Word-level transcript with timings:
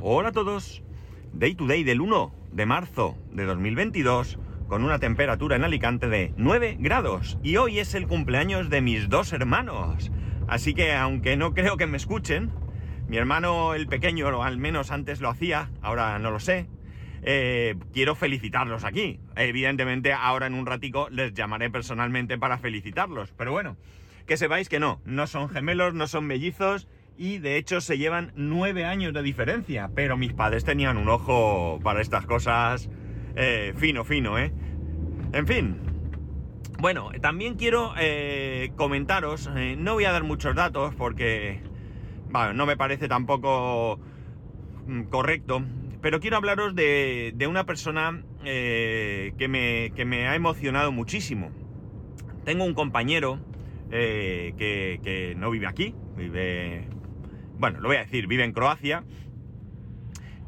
Hola 0.00 0.28
a 0.28 0.32
todos. 0.32 0.82
Day 1.32 1.54
to 1.54 1.66
day 1.66 1.82
del 1.82 2.02
1 2.02 2.34
de 2.52 2.66
marzo 2.66 3.16
de 3.32 3.44
2022 3.44 4.38
con 4.68 4.84
una 4.84 4.98
temperatura 4.98 5.56
en 5.56 5.64
Alicante 5.64 6.08
de 6.08 6.34
9 6.36 6.76
grados 6.78 7.38
y 7.42 7.56
hoy 7.56 7.78
es 7.78 7.94
el 7.94 8.06
cumpleaños 8.06 8.68
de 8.68 8.82
mis 8.82 9.08
dos 9.08 9.32
hermanos. 9.32 10.12
Así 10.48 10.74
que 10.74 10.92
aunque 10.92 11.38
no 11.38 11.54
creo 11.54 11.78
que 11.78 11.86
me 11.86 11.96
escuchen, 11.96 12.52
mi 13.08 13.16
hermano 13.16 13.72
el 13.72 13.86
pequeño, 13.86 14.42
al 14.42 14.58
menos 14.58 14.90
antes 14.90 15.22
lo 15.22 15.30
hacía, 15.30 15.70
ahora 15.80 16.18
no 16.18 16.30
lo 16.30 16.40
sé, 16.40 16.68
eh, 17.22 17.76
quiero 17.94 18.14
felicitarlos 18.14 18.84
aquí. 18.84 19.18
Evidentemente 19.34 20.12
ahora 20.12 20.46
en 20.46 20.54
un 20.54 20.66
ratico 20.66 21.08
les 21.08 21.32
llamaré 21.32 21.70
personalmente 21.70 22.36
para 22.36 22.58
felicitarlos, 22.58 23.32
pero 23.32 23.50
bueno, 23.50 23.78
que 24.26 24.36
sepáis 24.36 24.68
que 24.68 24.78
no, 24.78 25.00
no 25.06 25.26
son 25.26 25.48
gemelos, 25.48 25.94
no 25.94 26.06
son 26.06 26.26
mellizos 26.26 26.86
y 27.18 27.38
de 27.38 27.56
hecho 27.56 27.80
se 27.80 27.98
llevan 27.98 28.32
nueve 28.36 28.84
años 28.84 29.12
de 29.14 29.22
diferencia, 29.22 29.90
pero 29.94 30.16
mis 30.16 30.32
padres 30.32 30.64
tenían 30.64 30.96
un 30.96 31.08
ojo 31.08 31.80
para 31.82 32.00
estas 32.00 32.26
cosas 32.26 32.88
eh, 33.34 33.74
fino, 33.76 34.04
fino, 34.04 34.38
¿eh? 34.38 34.52
En 35.32 35.46
fin. 35.46 35.76
Bueno, 36.78 37.10
también 37.22 37.54
quiero 37.54 37.94
eh, 37.98 38.72
comentaros, 38.76 39.50
eh, 39.56 39.76
no 39.78 39.94
voy 39.94 40.04
a 40.04 40.12
dar 40.12 40.24
muchos 40.24 40.54
datos 40.54 40.94
porque 40.94 41.60
bueno, 42.30 42.52
no 42.52 42.66
me 42.66 42.76
parece 42.76 43.08
tampoco 43.08 43.98
mm, 44.86 45.04
correcto, 45.04 45.62
pero 46.02 46.20
quiero 46.20 46.36
hablaros 46.36 46.74
de, 46.74 47.32
de 47.34 47.46
una 47.46 47.64
persona 47.64 48.22
que, 48.44 49.46
me, 49.48 49.90
que 49.96 50.04
me 50.04 50.28
ha 50.28 50.36
emocionado 50.36 50.92
muchísimo. 50.92 51.50
Tengo 52.44 52.64
un 52.64 52.74
compañero 52.74 53.40
que, 53.90 55.00
que 55.02 55.34
no 55.36 55.50
vive 55.50 55.66
aquí, 55.66 55.96
vive 56.16 56.86
bueno, 57.58 57.80
lo 57.80 57.88
voy 57.88 57.96
a 57.96 58.04
decir, 58.04 58.26
vive 58.26 58.44
en 58.44 58.52
Croacia. 58.52 59.04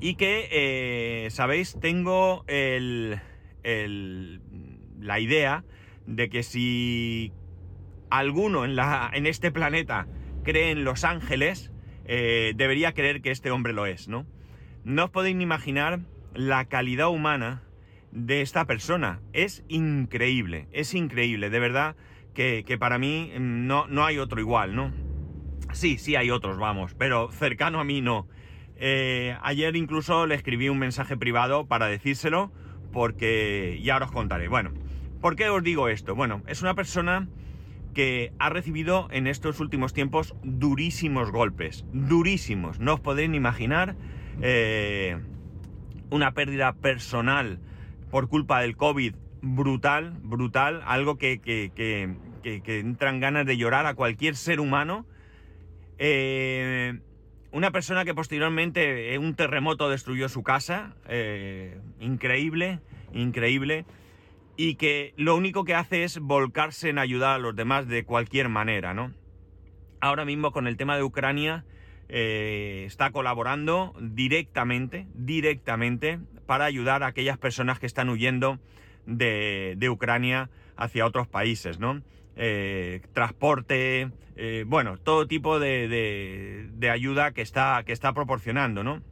Y 0.00 0.14
que, 0.14 0.48
eh, 0.52 1.30
sabéis, 1.30 1.76
tengo 1.80 2.44
el, 2.46 3.20
la 5.00 5.20
idea 5.20 5.64
de 6.06 6.28
que 6.28 6.42
si 6.42 7.32
alguno 8.10 8.64
en, 8.64 9.26
este 9.26 9.50
planeta 9.50 10.06
cree 10.44 10.70
en 10.70 10.84
Los 10.84 11.04
Ángeles, 11.04 11.72
eh, 12.04 12.52
debería 12.56 12.94
creer 12.94 13.20
que 13.20 13.30
este 13.30 13.50
hombre 13.50 13.72
lo 13.72 13.86
es, 13.86 14.08
¿no? 14.08 14.26
No 14.84 15.04
os 15.04 15.10
podéis 15.10 15.36
ni 15.36 15.42
imaginar 15.42 16.00
la 16.32 16.66
calidad 16.66 17.08
humana 17.08 17.62
de 18.12 18.40
esta 18.40 18.64
persona. 18.66 19.20
Es 19.32 19.64
increíble, 19.68 20.68
es 20.72 20.94
increíble, 20.94 21.50
de 21.50 21.58
verdad 21.58 21.96
que, 22.34 22.64
que 22.64 22.78
para 22.78 22.98
mí 22.98 23.32
mm, 23.36 23.66
no, 23.66 23.86
no 23.88 24.06
hay 24.06 24.18
otro 24.18 24.40
igual, 24.40 24.74
¿no? 24.74 24.92
Sí, 25.72 25.98
sí 25.98 26.16
hay 26.16 26.30
otros, 26.30 26.58
vamos, 26.58 26.94
pero 26.94 27.30
cercano 27.30 27.80
a 27.80 27.84
mí 27.84 28.00
no. 28.00 28.26
Eh, 28.76 29.36
ayer 29.42 29.74
incluso 29.76 30.26
le 30.26 30.34
escribí 30.34 30.68
un 30.68 30.78
mensaje 30.78 31.16
privado 31.16 31.66
para 31.66 31.86
decírselo, 31.86 32.52
porque 32.92 33.78
ya 33.82 33.98
os 33.98 34.10
contaré. 34.10 34.48
Bueno, 34.48 34.72
¿por 35.20 35.36
qué 35.36 35.48
os 35.50 35.62
digo 35.62 35.88
esto? 35.88 36.14
Bueno, 36.14 36.42
es 36.46 36.62
una 36.62 36.74
persona 36.74 37.28
que 37.94 38.32
ha 38.38 38.50
recibido 38.50 39.08
en 39.10 39.26
estos 39.26 39.60
últimos 39.60 39.92
tiempos 39.92 40.34
durísimos 40.42 41.30
golpes, 41.30 41.84
durísimos. 41.92 42.78
No 42.78 42.94
os 42.94 43.00
podéis 43.00 43.30
ni 43.30 43.36
imaginar 43.36 43.96
eh, 44.40 45.18
una 46.10 46.32
pérdida 46.32 46.72
personal 46.74 47.58
por 48.10 48.28
culpa 48.28 48.60
del 48.60 48.76
COVID 48.76 49.14
brutal, 49.42 50.16
brutal, 50.22 50.82
algo 50.86 51.18
que, 51.18 51.40
que, 51.40 51.72
que 52.42 52.78
entran 52.78 53.20
ganas 53.20 53.46
de 53.46 53.56
llorar 53.56 53.86
a 53.86 53.94
cualquier 53.94 54.36
ser 54.36 54.60
humano 54.60 55.06
eh, 55.98 57.00
una 57.50 57.70
persona 57.70 58.04
que 58.04 58.14
posteriormente 58.14 59.14
eh, 59.14 59.18
un 59.18 59.34
terremoto 59.34 59.88
destruyó 59.88 60.28
su 60.28 60.42
casa, 60.42 60.94
eh, 61.08 61.80
increíble, 62.00 62.80
increíble, 63.12 63.84
y 64.56 64.76
que 64.76 65.14
lo 65.16 65.36
único 65.36 65.64
que 65.64 65.74
hace 65.74 66.04
es 66.04 66.18
volcarse 66.18 66.88
en 66.88 66.98
ayudar 66.98 67.34
a 67.34 67.38
los 67.38 67.54
demás 67.54 67.88
de 67.88 68.04
cualquier 68.04 68.48
manera, 68.48 68.94
¿no? 68.94 69.12
Ahora 70.00 70.24
mismo 70.24 70.52
con 70.52 70.66
el 70.66 70.76
tema 70.76 70.96
de 70.96 71.02
Ucrania 71.02 71.64
está 72.08 73.10
colaborando 73.10 73.94
directamente, 74.00 75.06
directamente, 75.12 76.18
para 76.46 76.64
ayudar 76.64 77.02
a 77.02 77.08
aquellas 77.08 77.36
personas 77.36 77.78
que 77.78 77.84
están 77.84 78.08
huyendo 78.08 78.58
de, 79.04 79.74
de 79.76 79.90
Ucrania 79.90 80.48
hacia 80.76 81.04
otros 81.04 81.28
países, 81.28 81.78
¿no? 81.78 82.02
Eh, 82.40 83.00
transporte, 83.14 84.12
eh, 84.36 84.64
bueno, 84.64 84.96
todo 84.96 85.26
tipo 85.26 85.58
de, 85.58 86.70
ayuda 86.88 87.32
que 87.32 87.42
está, 87.42 87.82
que 87.84 87.92
está 87.92 88.12
proporcionando, 88.12 88.84
¿no? 88.84 89.02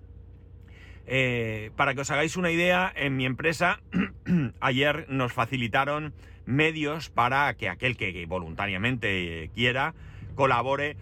Eh, 1.08 1.72
para 1.74 1.94
que 1.94 2.02
os 2.02 2.10
hagáis 2.12 2.36
una 2.36 2.52
idea, 2.52 2.92
en 2.94 3.16
mi 3.16 3.26
empresa 3.26 3.80
ayer 4.60 5.06
nos 5.08 5.32
facilitaron 5.32 6.14
medios 6.44 7.10
para 7.10 7.52
que 7.54 7.68
aquel 7.68 7.96
que 7.96 8.24
voluntariamente 8.26 9.50
quiera 9.52 9.94
colabore 10.36 10.96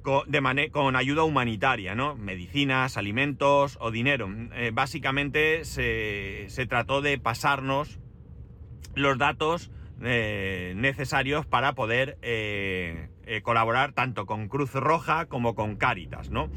con, 0.00 0.30
de 0.30 0.70
con 0.70 0.96
ayuda 0.96 1.22
humanitaria, 1.22 1.94
¿no? 1.94 2.16
Medicinas, 2.16 2.96
alimentos 2.96 3.76
o 3.78 3.90
dinero. 3.90 4.26
básicamente 4.72 5.66
se, 5.66 6.46
se 6.48 6.64
trató 6.64 7.02
de 7.02 7.18
pasarnos 7.18 7.98
los 8.94 9.18
datos 9.18 9.70
eh, 10.04 10.72
necesarios 10.76 11.46
para 11.46 11.74
poder 11.74 12.18
eh, 12.22 13.08
eh, 13.24 13.40
colaborar 13.42 13.92
tanto 13.92 14.26
con 14.26 14.48
Cruz 14.48 14.74
Roja 14.74 15.26
como 15.26 15.54
con 15.54 15.76
Cáritas, 15.76 16.30
¿no? 16.30 16.50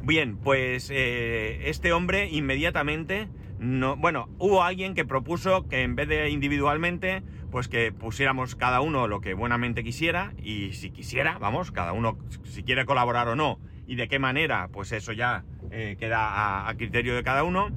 Bien, 0.00 0.38
pues 0.38 0.90
este 0.90 1.92
hombre 1.92 2.30
inmediatamente, 2.30 3.28
no, 3.58 3.96
bueno, 3.96 4.30
hubo 4.38 4.62
alguien 4.62 4.94
que 4.94 5.04
propuso 5.04 5.68
que 5.68 5.82
en 5.82 5.96
vez 5.96 6.08
de 6.08 6.30
individualmente, 6.30 7.22
pues 7.50 7.68
que 7.68 7.92
pusiéramos 7.92 8.54
cada 8.54 8.80
uno 8.80 9.06
lo 9.06 9.20
que 9.20 9.34
buenamente 9.34 9.84
quisiera 9.84 10.32
y 10.42 10.72
si 10.72 10.90
quisiera, 10.90 11.36
vamos, 11.38 11.72
cada 11.72 11.92
uno 11.92 12.16
si 12.44 12.62
quiere 12.62 12.86
colaborar 12.86 13.28
o 13.28 13.36
no 13.36 13.58
y 13.86 13.96
de 13.96 14.08
qué 14.08 14.18
manera, 14.18 14.68
pues 14.72 14.92
eso 14.92 15.12
ya 15.12 15.44
queda 15.70 16.68
a 16.68 16.74
criterio 16.76 17.14
de 17.14 17.22
cada 17.22 17.42
uno, 17.42 17.68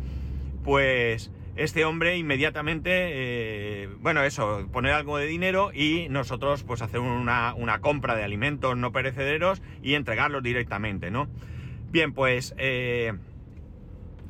pues 0.63 1.31
este 1.55 1.85
hombre 1.85 2.17
inmediatamente, 2.17 2.89
eh, 2.91 3.89
bueno, 3.99 4.23
eso, 4.23 4.67
poner 4.71 4.93
algo 4.93 5.17
de 5.17 5.25
dinero 5.25 5.71
y 5.73 6.07
nosotros 6.09 6.63
pues 6.63 6.81
hacer 6.81 6.99
una, 7.01 7.53
compra 7.81 8.15
de 8.15 8.23
alimentos 8.23 8.77
no 8.77 8.91
perecederos 8.91 9.61
y 9.81 9.95
entregarlos 9.95 10.43
directamente, 10.43 11.11
¿no? 11.11 11.27
Bien, 11.91 12.13
pues 12.13 12.55
eh, 12.57 13.13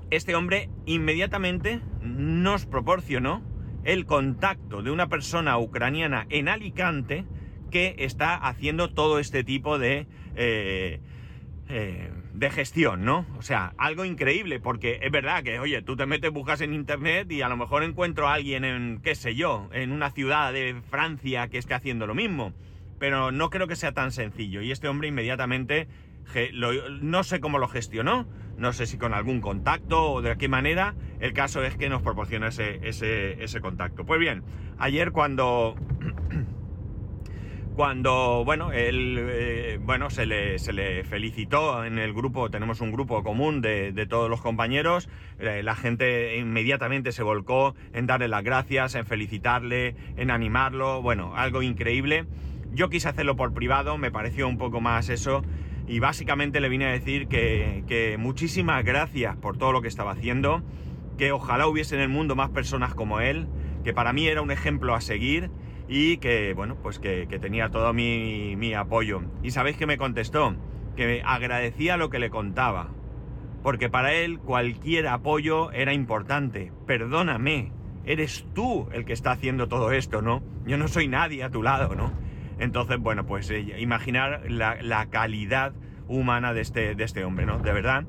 este 0.10 0.36
hombre 0.36 0.70
inmediatamente 0.86 1.82
nos 2.02 2.66
proporcionó 2.66 3.44
el 3.84 4.06
contacto 4.06 4.82
de 4.82 4.92
una 4.92 5.08
persona 5.08 5.58
ucraniana 5.58 6.26
en 6.30 6.50
Alicante 6.50 7.26
que 7.70 7.96
está 8.00 8.36
haciendo 8.36 8.90
todo 8.94 9.20
este 9.20 9.44
tipo 9.44 9.80
de... 9.80 10.08
Eh, 10.36 11.00
de 12.34 12.50
gestión, 12.50 13.04
¿no? 13.04 13.26
O 13.38 13.42
sea, 13.42 13.74
algo 13.78 14.06
increíble, 14.06 14.60
porque 14.60 15.00
es 15.02 15.12
verdad 15.12 15.44
que, 15.44 15.60
oye, 15.60 15.82
tú 15.82 15.96
te 15.96 16.06
metes, 16.06 16.32
buscas 16.32 16.62
en 16.62 16.74
internet 16.74 17.32
y 17.32 17.42
a 17.42 17.50
lo 17.50 17.58
mejor 17.58 17.84
encuentro 17.84 18.28
a 18.28 18.34
alguien 18.34 18.64
en, 18.64 19.00
qué 19.04 19.16
sé 19.16 19.36
yo, 19.36 19.70
en 19.74 19.92
una 19.92 20.12
ciudad 20.12 20.54
de 20.54 20.82
Francia 20.90 21.48
que 21.50 21.58
esté 21.58 21.74
haciendo 21.74 22.08
lo 22.08 22.16
mismo. 22.16 22.54
Pero 23.00 23.32
no 23.32 23.50
creo 23.50 23.68
que 23.68 23.76
sea 23.76 23.94
tan 23.94 24.12
sencillo. 24.12 24.62
Y 24.62 24.72
este 24.72 24.88
hombre 24.88 25.08
inmediatamente, 25.08 25.88
no 27.02 27.24
sé 27.24 27.40
cómo 27.40 27.58
lo 27.58 27.68
gestionó, 27.68 28.28
no 28.58 28.74
sé 28.74 28.86
si 28.86 28.98
con 28.98 29.14
algún 29.14 29.42
contacto 29.42 30.12
o 30.12 30.22
de 30.22 30.38
qué 30.38 30.48
manera. 30.48 30.94
El 31.20 31.34
caso 31.34 31.64
es 31.64 31.76
que 31.76 31.90
nos 31.90 32.04
proporciona 32.04 32.50
ese, 32.50 32.80
ese, 32.88 33.44
ese 33.44 33.60
contacto. 33.60 34.06
Pues 34.06 34.20
bien, 34.20 34.44
ayer 34.78 35.12
cuando 35.12 35.76
cuando, 37.76 38.44
bueno, 38.44 38.72
él, 38.72 39.18
eh, 39.20 39.80
bueno, 39.82 40.10
se 40.10 40.26
le, 40.26 40.60
se 40.60 40.74
le, 40.74 41.04
felicitó 41.04 41.86
en 41.86 42.00
el 42.00 42.14
grupo, 42.14 42.50
tenemos 42.50 42.82
un 42.82 42.92
grupo 42.92 43.24
común 43.24 43.62
de, 43.62 44.06
todos 44.10 44.30
los 44.30 44.42
compañeros, 44.42 45.10
eh, 45.40 45.62
la 45.64 45.76
gente 45.76 46.38
inmediatamente 46.38 47.12
se 47.12 47.24
volcó 47.24 47.76
en 47.94 48.08
darle 48.08 48.28
las 48.28 48.44
gracias, 48.44 48.96
en 48.96 49.06
felicitarle, 49.06 49.96
en 50.18 50.32
animarlo, 50.32 51.02
bueno, 51.02 51.34
algo 51.36 51.62
increíble. 51.62 52.26
Yo 52.74 52.90
quise 52.90 53.10
hacerlo 53.10 53.36
por 53.36 53.54
privado, 53.54 53.98
me 53.98 54.12
pareció 54.12 54.48
un 54.48 54.58
poco 54.58 54.82
más 54.82 55.10
eso, 55.10 55.44
y 55.88 56.00
básicamente 56.00 56.60
le 56.60 56.70
vine 56.70 56.86
a 56.86 56.92
decir 56.92 57.28
que, 57.28 57.84
que 57.88 58.18
muchísimas 58.18 58.84
gracias 58.84 59.36
por 59.38 59.58
todo 59.58 59.72
lo 59.72 59.82
que 59.82 59.88
estaba 59.88 60.12
haciendo, 60.12 60.62
que 61.18 61.32
ojalá 61.32 61.68
hubiese 61.68 61.96
en 61.96 62.02
el 62.02 62.10
mundo 62.10 62.36
más 62.36 62.50
personas 62.50 62.94
como 62.94 63.22
él, 63.22 63.48
que 63.84 63.94
para 63.94 64.14
mí 64.14 64.28
era 64.28 64.42
un 64.42 64.52
ejemplo 64.52 64.94
a 64.94 65.02
seguir 65.02 65.50
y 65.94 66.20
que, 66.20 66.54
bueno, 66.54 66.78
pues 66.82 67.00
que, 67.00 67.28
tenía 67.42 67.68
todo 67.68 67.92
mi, 67.92 68.74
apoyo. 68.74 69.24
Y 69.44 69.52
sabéis 69.52 69.76
que 69.76 69.86
me 69.86 69.98
contestó, 69.98 70.56
que 70.96 71.22
agradecía 71.26 71.98
lo 71.98 72.10
que 72.10 72.20
le 72.20 72.30
contaba, 72.30 72.88
porque 73.62 73.90
para 73.90 74.14
él 74.14 74.40
cualquier 74.40 75.08
apoyo 75.08 75.70
era 75.74 75.94
importante. 75.94 76.72
Perdóname, 76.88 77.74
eres 78.06 78.48
tú 78.56 78.88
el 78.94 79.04
que 79.04 79.12
está 79.12 79.32
haciendo 79.32 79.68
todo 79.68 79.92
esto, 79.92 80.22
¿no? 80.22 80.42
Yo 80.66 80.78
no 80.78 80.88
soy 80.88 81.10
nadie 81.10 81.44
a 81.44 81.50
tu 81.50 81.62
lado, 81.62 81.94
¿no? 81.94 82.14
Entonces, 82.58 82.98
bueno, 82.98 83.26
pues 83.26 83.50
eh, 83.50 83.76
imaginar 83.78 84.44
la, 84.50 85.08
calidad 85.10 85.74
humana 86.08 86.54
de 86.54 86.62
este, 86.62 86.96
de 86.96 87.04
este 87.04 87.26
hombre, 87.26 87.46
¿no? 87.46 87.60
De 87.60 87.74
verdad 87.74 88.06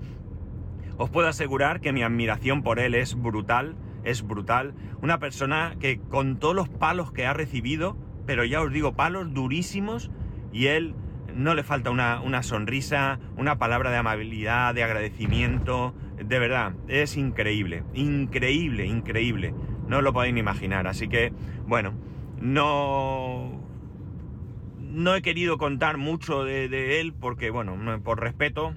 os 0.98 1.10
puedo 1.10 1.26
asegurar 1.26 1.80
que 1.80 1.92
mi 1.92 2.04
admiración 2.04 2.62
por 2.62 2.78
él 2.78 2.94
es 2.94 3.20
brutal, 3.20 3.74
es 4.04 4.26
brutal. 4.26 4.74
Una 5.00 5.18
persona 5.18 5.76
que 5.80 6.00
con 6.00 6.38
todos 6.38 6.54
los 6.54 6.68
palos 6.68 7.12
que 7.12 7.26
ha 7.26 7.32
recibido, 7.32 7.96
pero 8.26 8.44
ya 8.44 8.60
os 8.60 8.72
digo, 8.72 8.94
palos 8.94 9.32
durísimos, 9.32 10.10
y 10.52 10.66
él 10.66 10.94
no 11.34 11.54
le 11.54 11.62
falta 11.62 11.90
una, 11.90 12.20
una 12.20 12.42
sonrisa, 12.42 13.18
una 13.36 13.58
palabra 13.58 13.90
de 13.90 13.96
amabilidad, 13.96 14.74
de 14.74 14.84
agradecimiento, 14.84 15.94
de 16.24 16.38
verdad, 16.38 16.74
es 16.88 17.16
increíble, 17.16 17.84
increíble, 17.94 18.86
increíble. 18.86 19.54
No 19.88 19.98
os 19.98 20.04
lo 20.04 20.12
podéis 20.12 20.34
ni 20.34 20.40
imaginar. 20.40 20.86
Así 20.86 21.08
que, 21.08 21.32
bueno, 21.66 21.94
no. 22.40 23.60
No 24.78 25.14
he 25.14 25.22
querido 25.22 25.56
contar 25.56 25.96
mucho 25.96 26.44
de, 26.44 27.00
él 27.00 27.14
porque, 27.14 27.50
bueno, 27.50 27.76
por 28.02 28.20
respeto. 28.20 28.74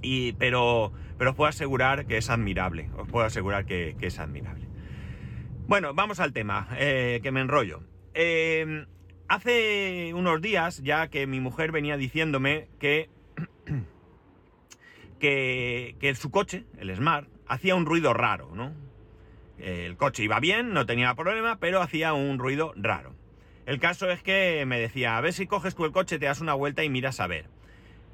Y, 0.00 0.32
pero, 0.34 0.92
pero 1.22 1.30
os 1.30 1.36
puedo 1.36 1.50
asegurar 1.50 2.04
que 2.06 2.16
es 2.16 2.30
admirable. 2.30 2.90
Os 2.96 3.06
puedo 3.06 3.24
asegurar 3.24 3.64
que, 3.64 3.94
es 4.00 4.18
admirable. 4.18 4.66
Bueno, 5.68 5.94
vamos 5.94 6.18
al 6.18 6.32
tema, 6.32 6.66
eh, 6.76 7.20
que 7.22 7.30
me 7.30 7.40
enrollo. 7.40 7.84
Eh, 8.12 8.86
hace 9.28 10.14
unos 10.14 10.42
días 10.42 10.82
ya 10.82 11.06
que 11.06 11.28
mi 11.28 11.38
mujer 11.38 11.70
venía 11.70 11.96
diciéndome 11.96 12.66
que 12.80 13.08
que, 15.20 16.12
su 16.16 16.32
coche, 16.32 16.64
el 16.76 16.92
Smart, 16.96 17.28
hacía 17.46 17.76
un 17.76 17.86
ruido 17.86 18.14
raro, 18.14 18.50
¿no? 18.52 18.72
El 19.58 19.96
coche 19.96 20.24
iba 20.24 20.40
bien, 20.40 20.72
no 20.72 20.86
tenía 20.86 21.14
problema, 21.14 21.60
pero 21.60 21.82
hacía 21.82 22.14
un 22.14 22.40
ruido 22.40 22.74
raro. 22.74 23.14
El 23.64 23.78
caso 23.78 24.10
es 24.10 24.24
que 24.24 24.64
me 24.66 24.80
decía, 24.80 25.16
a 25.16 25.20
ver 25.20 25.32
si 25.32 25.46
coges 25.46 25.76
tú 25.76 25.84
el 25.84 25.92
coche, 25.92 26.18
te 26.18 26.26
das 26.26 26.40
una 26.40 26.54
vuelta 26.54 26.82
y 26.82 26.90
miras 26.90 27.20
a 27.20 27.28
ver. 27.28 27.46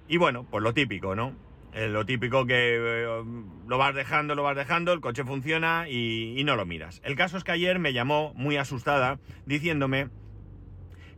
Y 0.09 0.19
bueno, 0.19 0.47
pues 0.51 0.63
lo 0.63 0.75
típico, 0.75 1.17
¿no? 1.17 1.48
Eh, 1.73 1.89
lo 1.89 2.07
típico 2.07 2.47
que 2.47 2.77
eh, 2.77 3.25
lo 3.67 3.79
vas 3.79 3.95
dejando, 3.95 4.35
lo 4.35 4.43
vas 4.43 4.57
dejando, 4.57 4.93
el 4.93 5.01
coche 5.01 5.25
funciona 5.25 5.89
y, 5.89 6.43
no 6.45 6.57
lo 6.57 6.65
miras. 6.65 7.01
El 7.05 7.15
caso 7.15 7.37
es 7.37 7.45
que 7.45 7.53
ayer 7.53 7.79
me 7.79 7.93
llamó 7.93 8.33
muy 8.35 8.57
asustada 8.57 9.19
diciéndome 9.47 10.09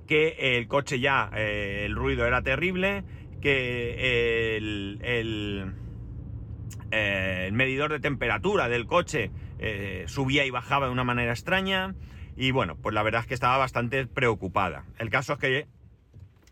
que 0.06 0.56
el 0.56 0.66
coche 0.66 0.98
ya, 0.98 1.30
eh, 1.34 1.84
el 1.86 1.94
ruido 1.94 2.26
era 2.26 2.42
terrible, 2.42 3.04
que 3.40 4.56
el, 4.56 4.98
el, 5.02 5.72
medidor 7.52 7.92
de 7.92 8.00
temperatura 8.00 8.68
del 8.68 8.86
coche 8.86 9.30
eh, 9.60 10.04
subía 10.08 10.46
y 10.46 10.50
bajaba 10.50 10.86
de 10.86 10.92
una 10.92 11.04
manera 11.04 11.32
extraña. 11.32 11.94
Y 12.36 12.50
bueno, 12.50 12.76
pues 12.76 12.94
la 12.94 13.02
verdad 13.02 13.20
es 13.20 13.26
que 13.26 13.34
estaba 13.34 13.58
bastante 13.58 14.06
preocupada. 14.06 14.84
El 14.98 15.10
caso 15.10 15.34
es 15.34 15.38
que 15.38 15.66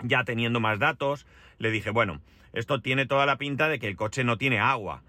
ya 0.02 0.24
teniendo 0.24 0.60
más 0.60 0.78
datos, 0.78 1.26
le 1.58 1.70
dije, 1.70 1.90
bueno, 1.90 2.20
esto 2.52 2.80
tiene 2.80 3.06
toda 3.06 3.26
la 3.26 3.36
pinta 3.36 3.68
de 3.68 3.78
que 3.78 3.88
el 3.88 3.96
coche 3.96 4.24
no 4.24 4.38
tiene 4.38 4.58
agua. 4.58 5.02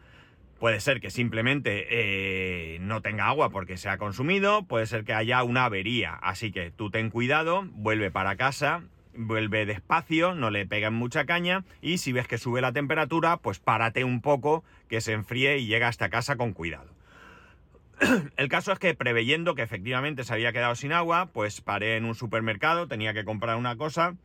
Puede 0.60 0.82
ser 0.82 1.00
que 1.00 1.10
simplemente 1.10 1.88
eh, 1.90 2.80
no 2.82 3.02
tenga 3.02 3.28
agua 3.28 3.50
porque 3.50 3.78
se 3.78 3.88
ha 3.88 3.98
consumido, 3.98 4.64
puede 4.64 4.86
ser 4.88 5.06
que 5.06 5.14
haya 5.14 5.42
una 5.44 5.66
avería. 5.66 6.16
Así 6.16 6.52
que 6.52 6.72
tú 6.72 6.90
ten 6.90 7.10
cuidado, 7.10 7.64
vuelve 7.72 8.12
para 8.12 8.36
casa, 8.36 8.84
vuelve 9.16 9.66
despacio, 9.66 10.36
no 10.36 10.50
le 10.50 10.66
pegan 10.66 10.94
mucha 10.94 11.26
caña 11.26 11.64
y 11.82 12.00
si 12.00 12.12
ves 12.12 12.28
que 12.28 12.38
sube 12.38 12.60
la 12.60 12.74
temperatura, 12.74 13.38
pues 13.38 13.60
párate 13.60 14.04
un 14.04 14.22
poco, 14.22 14.66
que 14.90 15.00
se 15.00 15.14
enfríe 15.14 15.58
y 15.60 15.68
llega 15.68 15.88
hasta 15.88 16.10
casa 16.10 16.36
con 16.36 16.52
cuidado. 16.52 16.92
El 18.38 18.50
caso 18.50 18.72
es 18.72 18.80
que 18.80 18.94
preveyendo 18.96 19.56
que 19.56 19.62
efectivamente 19.62 20.24
se 20.24 20.34
había 20.34 20.52
quedado 20.52 20.76
sin 20.76 20.92
agua, 20.92 21.30
pues 21.34 21.62
paré 21.62 21.96
en 21.96 22.06
un 22.06 22.16
supermercado, 22.16 22.88
tenía 22.88 23.14
que 23.14 23.26
comprar 23.26 23.58
una 23.58 23.76
cosa 23.78 24.16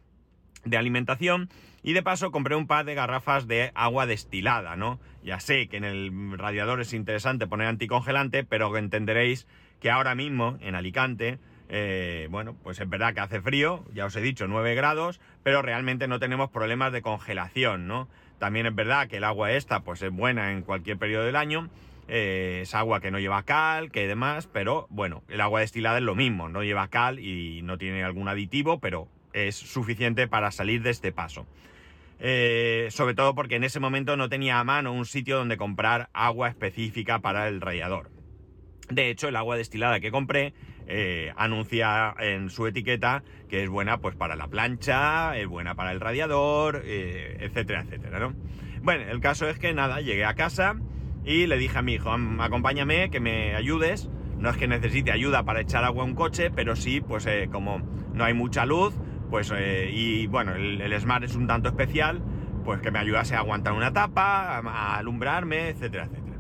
de 0.65 0.77
alimentación 0.77 1.49
y 1.83 1.93
de 1.93 2.03
paso 2.03 2.31
compré 2.31 2.57
un 2.57 2.67
par 2.67 2.85
de 2.85 2.95
garrafas 2.95 3.47
de 3.47 3.71
agua 3.75 4.07
destilada, 4.07 4.77
¿no? 4.77 4.99
Ya 5.23 5.41
sé 5.41 5.69
que 5.69 5.77
en 5.77 5.85
el 5.85 6.39
radiador 6.39 6.81
es 6.81 6.93
interesante 6.93 7.47
poner 7.47 7.67
anticongelante, 7.67 8.45
pero 8.45 8.77
entenderéis 8.77 9.47
que 9.81 9.91
ahora 9.91 10.15
mismo 10.15 10.59
en 10.61 10.75
Alicante 10.75 11.39
eh, 11.69 12.29
bueno, 12.31 12.55
pues 12.63 12.81
es 12.81 12.89
verdad 12.89 13.15
que 13.15 13.21
hace 13.21 13.41
frío, 13.41 13.85
ya 13.95 14.07
os 14.07 14.17
he 14.17 14.21
dicho, 14.21 14.47
9 14.47 14.75
grados, 14.75 15.21
pero 15.43 15.63
realmente 15.63 16.09
no 16.09 16.19
tenemos 16.19 16.51
problemas 16.51 16.93
de 16.93 17.03
congelación, 17.03 17.87
¿no? 17.87 18.09
También 18.39 18.67
es 18.67 18.75
verdad 18.75 19.09
que 19.09 19.17
el 19.17 19.25
agua 19.25 19.53
esta, 19.53 19.81
pues 19.81 20.03
es 20.03 20.11
buena 20.11 20.53
en 20.53 20.63
cualquier 20.63 20.99
periodo 20.99 21.25
del 21.25 21.37
año, 21.37 21.71
eh, 22.07 22.61
es 22.63 22.75
agua 22.75 23.01
que 23.01 23.11
no 23.11 23.19
lleva 23.19 23.43
cal, 23.45 23.91
que 23.91 24.07
demás, 24.07 24.47
pero 24.47 24.87
bueno, 24.91 25.23
el 25.29 25.41
agua 25.41 25.61
destilada 25.61 25.99
es 25.99 26.05
lo 26.05 26.15
mismo, 26.15 26.49
no 26.49 26.63
lleva 26.63 26.89
cal 26.89 27.19
y 27.19 27.63
no 27.63 27.79
tiene 27.79 28.05
algún 28.05 28.29
aditivo, 28.29 28.79
pero 28.79 29.09
es 29.35 29.57
suficiente 29.57 30.27
para 30.29 30.51
salir 30.51 30.83
de 30.83 30.91
este 30.91 31.13
paso. 31.13 31.47
Eh, 32.21 32.89
sobre 32.91 33.15
todo 33.15 33.35
porque 33.35 33.57
en 33.57 33.65
ese 33.65 33.81
momento 33.81 34.17
no 34.17 34.29
tenía 34.29 34.59
a 34.59 34.65
mano 34.65 34.93
un 34.93 35.05
sitio 35.05 35.37
donde 35.37 35.57
comprar 35.57 36.09
agua 36.15 36.49
específica 36.49 37.19
para 37.19 37.49
el 37.49 37.61
rallador. 37.61 38.11
De 38.89 39.11
hecho, 39.11 39.29
el 39.29 39.37
agua 39.37 39.57
destilada 39.57 40.01
que 40.01 40.11
compré 40.11 40.55
eh, 40.87 41.33
anuncia 41.37 42.15
en 42.19 42.51
su 42.51 42.67
etiqueta 42.67 43.25
que 43.49 43.63
es 43.63 43.69
buena 43.69 43.99
pues 43.99 44.15
para 44.17 44.37
la 44.37 44.49
plancha, 44.49 45.37
es 45.39 45.47
buena 45.47 45.75
para 45.75 45.93
el 45.93 46.01
radiador, 46.01 46.83
eh, 46.85 47.37
etcétera, 47.41 47.83
etcétera, 47.83 48.19
¿no? 48.19 48.35
Bueno, 48.83 49.05
el 49.11 49.21
caso 49.21 49.49
es 49.49 49.59
que 49.59 49.73
nada, 49.73 50.01
llegué 50.01 50.25
a 50.25 50.35
casa 50.35 50.77
y 51.25 51.47
le 51.47 51.57
dije 51.57 51.79
a 51.79 51.83
mi 51.83 51.95
hijo, 51.95 52.11
acompáñame, 52.11 53.11
que 53.11 53.21
me 53.21 53.55
ayudes. 53.55 54.11
No 54.39 54.51
es 54.51 54.57
que 54.57 54.67
necesite 54.67 55.11
ayuda 55.11 55.45
para 55.45 55.61
echar 55.61 55.85
agua 55.85 56.03
a 56.03 56.07
un 56.07 56.15
coche, 56.15 56.51
pero 56.51 56.77
sí, 56.77 57.01
pues 57.01 57.25
eh, 57.27 57.49
como 57.51 57.79
no 58.13 58.25
hay 58.25 58.35
mucha 58.35 58.67
luz, 58.67 58.95
pues 59.35 59.53
y 59.93 60.29
bueno, 60.29 60.55
el, 60.55 60.81
el, 60.81 61.01
Smart 61.01 61.25
es 61.25 61.35
un 61.35 61.49
tanto 61.49 61.69
especial, 61.69 62.23
pues 62.65 62.81
que 62.81 62.93
me 62.93 63.01
ayudase 63.01 63.35
a 63.35 63.41
aguantar 63.41 63.73
una 63.73 63.93
tapa, 63.93 64.59
a 64.59 64.97
alumbrarme, 64.97 65.71
etcétera, 65.71 66.05
etcétera. 66.05 66.37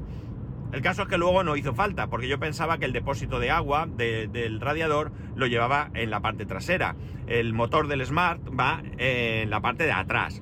El 0.71 0.81
caso 0.81 1.03
es 1.03 1.09
que 1.09 1.19
luego 1.19 1.43
no 1.43 1.57
hizo 1.57 1.75
falta, 1.75 2.07
porque 2.07 2.29
yo 2.29 2.39
pensaba 2.39 2.79
que 2.79 2.85
el 2.85 2.93
depósito 2.93 3.41
de 3.41 3.51
agua 3.51 3.89
del 3.89 4.61
radiador 4.61 5.11
lo 5.35 5.49
llevaba 5.49 5.91
en 5.95 6.09
la 6.09 6.21
parte 6.21 6.47
trasera. 6.47 6.95
El 7.27 7.53
motor 7.53 7.89
del 7.89 8.07
Smart 8.07 8.41
va 8.57 8.81
en 8.97 9.51
la 9.51 9.61
parte 9.61 9.87
de 9.87 9.93
atrás. 9.93 10.41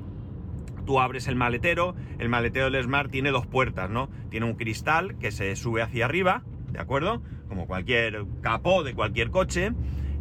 Tú 0.84 1.00
abres 1.00 1.28
el 1.28 1.36
maletero, 1.36 1.94
el 2.18 2.28
maletero 2.28 2.70
del 2.70 2.84
Smart 2.84 3.10
tiene 3.10 3.30
dos 3.30 3.46
puertas, 3.46 3.88
¿no? 3.88 4.10
Tiene 4.28 4.44
un 4.44 4.56
cristal 4.56 5.16
que 5.16 5.30
se 5.30 5.56
sube 5.56 5.80
hacia 5.80 6.04
arriba, 6.04 6.42
¿de 6.70 6.80
acuerdo? 6.80 7.22
Como 7.48 7.66
cualquier 7.66 8.26
capó 8.42 8.82
de 8.82 8.92
cualquier 8.92 9.30
coche. 9.30 9.72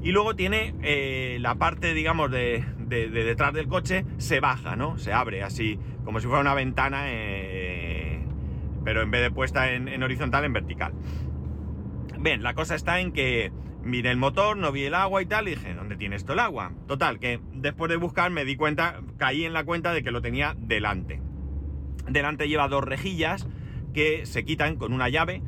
Y 0.04 0.12
luego 0.12 0.36
tiene 0.36 0.74
eh, 0.82 1.38
la 1.42 1.56
parte, 1.56 1.94
digamos, 1.94 2.32
de, 2.32 2.64
detrás 2.78 3.54
del 3.54 3.68
coche, 3.68 4.06
se 4.18 4.40
baja, 4.40 4.76
¿no? 4.76 4.98
Se 4.98 5.14
abre 5.14 5.44
así, 5.44 5.80
como 6.04 6.20
si 6.20 6.28
fuera 6.28 6.42
una 6.42 6.56
ventana. 6.56 7.04
Eh, 7.06 8.26
pero 8.84 9.02
en 9.02 9.12
vez 9.12 9.22
de 9.22 9.32
puesta 9.32 9.72
en, 9.72 10.02
horizontal, 10.02 10.46
en 10.46 10.54
vertical. 10.54 10.94
Bien, 12.20 12.44
la 12.44 12.54
cosa 12.54 12.76
está 12.76 13.00
en 13.00 13.12
que 13.12 13.52
miré 13.84 14.12
el 14.12 14.18
motor, 14.18 14.58
no 14.58 14.72
vi 14.72 14.84
el 14.84 14.94
agua 14.94 15.22
y 15.22 15.26
tal, 15.26 15.48
y 15.48 15.52
dije, 15.52 15.74
¿dónde 15.74 15.96
tiene 15.96 16.16
esto 16.16 16.34
el 16.34 16.40
agua? 16.40 16.72
Total, 16.88 17.20
que 17.20 17.40
después 17.54 17.90
de 17.90 17.98
buscar 17.98 18.32
me 18.32 18.46
di 18.46 18.56
cuenta, 18.56 19.02
caí 19.18 19.46
en 19.46 19.54
la 19.54 19.64
cuenta 19.64 19.94
de 19.94 20.04
que 20.04 20.12
lo 20.12 20.22
tenía 20.22 20.56
delante. 20.58 21.22
Delante 22.08 22.48
lleva 22.48 22.68
dos 22.68 22.84
rejillas 22.84 23.48
que 23.94 24.26
se 24.26 24.44
quitan 24.46 24.76
con 24.76 24.94
una 24.94 25.10
llave. 25.10 25.42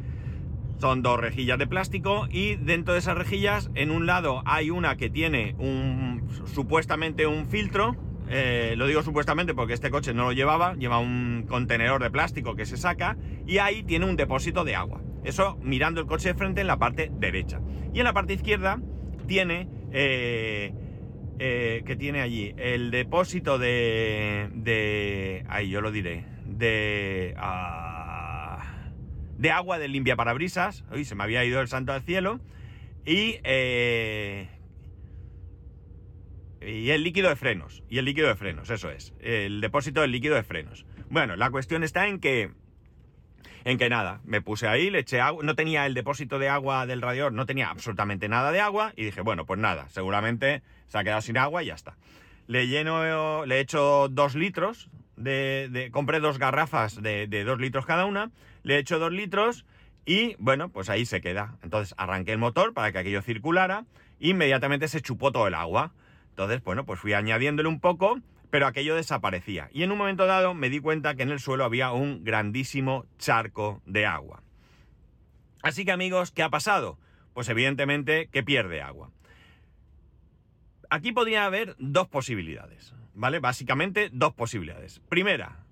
Son 0.79 1.01
dos 1.01 1.19
rejillas 1.19 1.57
de 1.57 1.67
plástico 1.67 2.27
y 2.29 2.55
dentro 2.55 2.93
de 2.93 2.99
esas 2.99 3.17
rejillas, 3.17 3.69
en 3.75 3.91
un 3.91 4.05
lado 4.05 4.41
hay 4.45 4.69
una 4.69 4.97
que 4.97 5.09
tiene 5.09 5.55
un 5.57 6.27
supuestamente 6.45 7.25
un 7.25 7.45
filtro 7.45 7.95
eh, 8.29 8.73
lo 8.77 8.87
digo 8.87 9.03
supuestamente 9.03 9.53
porque 9.53 9.73
este 9.73 9.89
coche 9.89 10.13
no 10.13 10.23
lo 10.23 10.31
llevaba, 10.31 10.75
lleva 10.75 10.97
un 10.99 11.45
contenedor 11.47 12.01
de 12.01 12.09
plástico 12.09 12.55
que 12.55 12.65
se 12.65 12.77
saca 12.77 13.17
y 13.45 13.57
ahí 13.57 13.83
tiene 13.83 14.05
un 14.05 14.15
depósito 14.15 14.63
de 14.63 14.75
agua. 14.75 15.01
Eso 15.23 15.57
mirando 15.61 16.01
el 16.01 16.07
coche 16.07 16.29
de 16.29 16.35
frente 16.35 16.61
en 16.61 16.67
la 16.67 16.77
parte 16.77 17.11
derecha. 17.13 17.61
Y 17.93 17.99
en 17.99 18.05
la 18.05 18.13
parte 18.13 18.33
izquierda 18.33 18.79
tiene... 19.27 19.67
Eh, 19.91 20.73
eh, 21.39 21.81
que 21.85 21.95
tiene 21.95 22.21
allí 22.21 22.53
el 22.57 22.91
depósito 22.91 23.57
de... 23.57 24.49
de 24.53 25.43
ahí 25.49 25.69
yo 25.69 25.81
lo 25.81 25.91
diré. 25.91 26.25
De... 26.45 27.33
Ah, 27.37 27.82
de 29.43 29.51
agua 29.51 29.77
de 29.77 29.89
limpia 29.89 30.15
parabrisas. 30.15 30.85
Uy, 30.91 31.03
se 31.03 31.15
me 31.15 31.23
había 31.23 31.43
ido 31.43 31.59
el 31.61 31.67
santo 31.67 31.91
al 31.91 32.01
cielo. 32.01 32.39
Y... 33.05 33.37
Y 36.65 36.91
el 36.91 37.03
líquido 37.03 37.27
de 37.27 37.35
frenos. 37.35 37.83
Y 37.89 37.97
el 37.97 38.05
líquido 38.05 38.29
de 38.29 38.35
frenos, 38.35 38.69
eso 38.69 38.89
es. 38.89 39.13
El 39.19 39.59
depósito 39.59 39.99
del 39.99 40.11
líquido 40.11 40.35
de 40.35 40.43
frenos. 40.43 40.85
Bueno, 41.09 41.35
la 41.35 41.51
cuestión 41.51 41.83
está 41.83 42.07
en 42.07 42.21
que. 42.21 42.51
En 43.65 43.77
que 43.77 43.89
nada, 43.89 44.21
me 44.23 44.41
puse 44.41 44.67
ahí, 44.67 44.89
le 44.89 44.99
eché 44.99 45.19
agua. 45.19 45.43
No 45.43 45.55
tenía 45.55 45.85
el 45.85 45.93
depósito 45.93 46.39
de 46.39 46.47
agua 46.47 46.85
del 46.85 47.01
radiador, 47.01 47.33
no 47.33 47.45
tenía 47.45 47.69
absolutamente 47.69 48.29
nada 48.29 48.53
de 48.53 48.61
agua. 48.61 48.93
Y 48.95 49.03
dije, 49.03 49.19
bueno, 49.19 49.45
pues 49.45 49.59
nada, 49.59 49.89
seguramente 49.89 50.61
se 50.87 50.97
ha 50.97 51.03
quedado 51.03 51.21
sin 51.21 51.37
agua 51.37 51.63
y 51.63 51.65
ya 51.65 51.73
está. 51.73 51.97
Le 52.47 52.67
lleno, 52.67 53.45
le 53.45 53.59
echo 53.59 54.07
dos 54.07 54.35
litros. 54.35 54.89
De, 55.17 55.89
compré 55.91 56.21
dos 56.21 56.39
garrafas 56.39 57.01
de, 57.01 57.27
de 57.27 57.43
dos 57.43 57.59
litros 57.59 57.85
cada 57.85 58.05
una. 58.05 58.31
Le 58.63 58.77
echo 58.77 58.99
dos 58.99 59.11
litros. 59.11 59.65
Y 60.05 60.35
bueno, 60.39 60.69
pues 60.69 60.89
ahí 60.89 61.05
se 61.05 61.21
queda. 61.21 61.57
Entonces 61.63 61.93
arranqué 61.97 62.33
el 62.33 62.39
motor 62.39 62.73
para 62.73 62.91
que 62.91 62.97
aquello 62.97 63.21
circulara. 63.21 63.85
E 64.19 64.29
inmediatamente 64.29 64.87
se 64.87 65.01
chupó 65.01 65.31
todo 65.31 65.47
el 65.47 65.53
agua. 65.53 65.93
Entonces, 66.29 66.63
bueno, 66.63 66.85
pues 66.85 66.99
fui 66.99 67.13
añadiéndole 67.13 67.69
un 67.69 67.79
poco, 67.79 68.19
pero 68.49 68.65
aquello 68.65 68.95
desaparecía. 68.95 69.69
Y 69.71 69.83
en 69.83 69.91
un 69.91 69.97
momento 69.97 70.25
dado 70.25 70.53
me 70.53 70.69
di 70.69 70.79
cuenta 70.79 71.15
que 71.15 71.23
en 71.23 71.31
el 71.31 71.39
suelo 71.39 71.63
había 71.63 71.91
un 71.91 72.23
grandísimo 72.23 73.05
charco 73.19 73.81
de 73.85 74.05
agua. 74.05 74.41
Así 75.61 75.85
que 75.85 75.91
amigos, 75.91 76.31
¿qué 76.31 76.43
ha 76.43 76.49
pasado? 76.49 76.97
Pues 77.33 77.49
evidentemente 77.49 78.27
que 78.27 78.43
pierde 78.43 78.81
agua. 78.81 79.11
Aquí 80.89 81.11
podría 81.11 81.45
haber 81.45 81.75
dos 81.79 82.07
posibilidades, 82.07 82.93
¿vale? 83.13 83.39
Básicamente 83.39 84.09
dos 84.11 84.33
posibilidades. 84.33 84.99
Primera, 85.09 85.65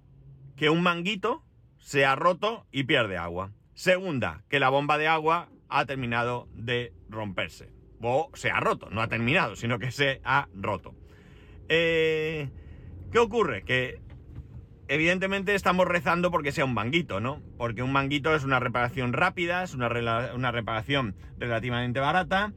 que 0.55 0.69
un 0.69 0.81
manguito 0.81 1.43
se 1.81 2.05
ha 2.05 2.15
roto 2.15 2.65
y 2.71 2.83
pierde 2.85 3.17
agua. 3.17 3.51
Segunda, 3.73 4.43
que 4.49 4.59
la 4.59 4.69
bomba 4.69 4.97
de 4.97 5.07
agua 5.07 5.49
ha 5.67 5.85
terminado 5.85 6.47
de 6.53 6.93
romperse. 7.09 7.69
O 8.01 8.31
se 8.33 8.49
ha 8.49 8.59
roto, 8.59 8.89
no 8.89 9.01
ha 9.01 9.07
terminado, 9.07 9.55
sino 9.55 9.77
que 9.77 9.91
se 9.91 10.21
ha 10.23 10.47
roto. 10.53 10.95
Eh, 11.69 12.49
¿Qué 13.11 13.19
ocurre? 13.19 13.63
Que 13.63 13.99
evidentemente 14.87 15.55
estamos 15.55 15.87
rezando 15.87 16.31
porque 16.31 16.51
sea 16.51 16.65
un 16.65 16.73
manguito, 16.73 17.19
¿no? 17.19 17.41
Porque 17.57 17.83
un 17.83 17.91
manguito 17.91 18.33
es 18.35 18.43
una 18.43 18.59
reparación 18.59 19.13
rápida, 19.13 19.63
es 19.63 19.73
una, 19.73 19.89
una 20.33 20.51
reparación 20.51 21.15
relativamente 21.37 21.99
barata 21.99 22.53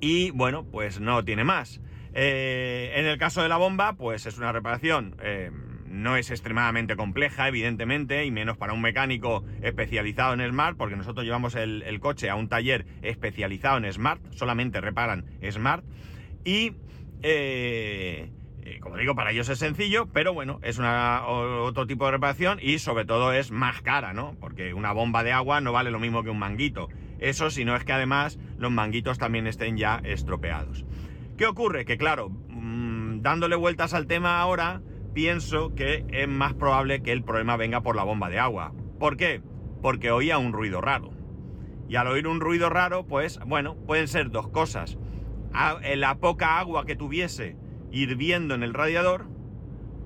y 0.00 0.30
bueno, 0.30 0.64
pues 0.64 1.00
no 1.00 1.24
tiene 1.24 1.44
más. 1.44 1.80
Eh, 2.14 2.92
en 2.96 3.06
el 3.06 3.18
caso 3.18 3.42
de 3.42 3.48
la 3.48 3.56
bomba, 3.56 3.94
pues 3.94 4.26
es 4.26 4.38
una 4.38 4.52
reparación, 4.52 5.16
eh, 5.22 5.50
no 5.90 6.16
es 6.16 6.30
extremadamente 6.30 6.96
compleja, 6.96 7.48
evidentemente, 7.48 8.24
y 8.24 8.30
menos 8.30 8.56
para 8.56 8.72
un 8.72 8.80
mecánico 8.80 9.44
especializado 9.62 10.34
en 10.34 10.48
Smart, 10.48 10.76
porque 10.76 10.96
nosotros 10.96 11.24
llevamos 11.24 11.54
el, 11.54 12.00
coche 12.00 12.30
a 12.30 12.36
un 12.36 12.48
taller 12.48 12.86
especializado 13.02 13.78
en 13.78 13.92
Smart, 13.92 14.20
solamente 14.32 14.80
reparan 14.80 15.26
Smart, 15.50 15.84
y 16.44 16.72
eh, 17.22 18.30
como 18.80 18.96
digo, 18.96 19.14
para 19.14 19.30
ellos 19.30 19.48
es 19.48 19.58
sencillo, 19.58 20.06
pero 20.12 20.32
bueno, 20.32 20.60
es 20.62 20.78
una, 20.78 21.26
otro 21.26 21.86
tipo 21.86 22.04
de 22.06 22.12
reparación 22.12 22.58
y 22.60 22.78
sobre 22.78 23.04
todo 23.04 23.32
es 23.32 23.50
más 23.50 23.82
cara, 23.82 24.12
¿no? 24.12 24.36
Porque 24.40 24.74
una 24.74 24.92
bomba 24.92 25.24
de 25.24 25.32
agua 25.32 25.60
no 25.60 25.72
vale 25.72 25.90
lo 25.90 25.98
mismo 25.98 26.22
que 26.22 26.30
un 26.30 26.38
manguito. 26.38 26.88
Eso 27.18 27.50
si 27.50 27.64
no 27.64 27.74
es 27.76 27.84
que 27.84 27.92
además 27.92 28.38
los 28.58 28.70
manguitos 28.70 29.18
también 29.18 29.46
estén 29.46 29.76
ya 29.76 30.00
estropeados. 30.04 30.84
¿Qué 31.36 31.46
ocurre? 31.46 31.84
Que 31.84 31.98
claro, 31.98 32.30
mm, 32.30 33.20
dándole 33.22 33.56
vueltas 33.56 33.94
al 33.94 34.06
tema 34.06 34.40
ahora, 34.40 34.80
pienso 35.18 35.74
que 35.74 36.04
es 36.12 36.28
más 36.28 36.54
probable 36.54 37.02
que 37.02 37.10
el 37.10 37.24
problema 37.24 37.56
venga 37.56 37.80
por 37.80 37.96
la 37.96 38.04
bomba 38.04 38.28
de 38.28 38.38
agua. 38.38 38.72
¿Por 39.00 39.16
qué? 39.16 39.42
Porque 39.82 40.12
oía 40.12 40.38
un 40.38 40.52
ruido 40.52 40.80
raro. 40.80 41.10
Y 41.88 41.96
al 41.96 42.06
oír 42.06 42.28
un 42.28 42.40
ruido 42.40 42.70
raro, 42.70 43.04
pues 43.04 43.40
bueno, 43.44 43.74
pueden 43.74 44.06
ser 44.06 44.30
dos 44.30 44.46
cosas. 44.46 44.96
la 45.96 46.18
poca 46.20 46.60
agua 46.60 46.86
que 46.86 46.94
tuviese 46.94 47.56
hirviendo 47.90 48.54
en 48.54 48.62
el 48.62 48.74
radiador 48.74 49.26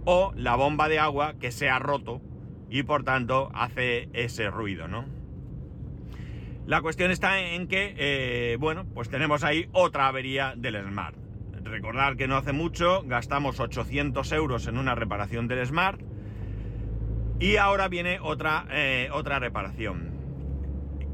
o 0.06 0.32
la 0.34 0.56
bomba 0.56 0.88
de 0.88 0.98
agua 0.98 1.34
que 1.38 1.52
se 1.52 1.68
ha 1.68 1.78
roto 1.78 2.22
y 2.70 2.82
por 2.82 3.04
tanto 3.04 3.50
hace 3.52 4.08
ese 4.14 4.48
ruido, 4.48 4.88
¿no? 4.88 5.04
La 6.64 6.80
cuestión 6.80 7.10
está 7.10 7.38
en 7.38 7.68
que, 7.68 7.94
eh, 7.98 8.56
bueno, 8.58 8.86
pues 8.94 9.10
tenemos 9.10 9.44
ahí 9.44 9.68
otra 9.72 10.08
avería 10.08 10.54
del 10.56 10.82
Smart. 10.82 11.21
Recordar 11.64 12.16
que 12.16 12.28
no 12.28 12.36
hace 12.36 12.52
mucho 12.52 13.02
gastamos 13.04 13.60
800 13.60 14.32
euros 14.32 14.66
en 14.66 14.78
una 14.78 14.94
reparación 14.94 15.48
del 15.48 15.66
Smart 15.66 16.00
y 17.38 17.56
ahora 17.56 17.88
viene 17.88 18.18
otra, 18.20 18.66
eh, 18.70 19.08
otra 19.12 19.38
reparación. 19.38 20.12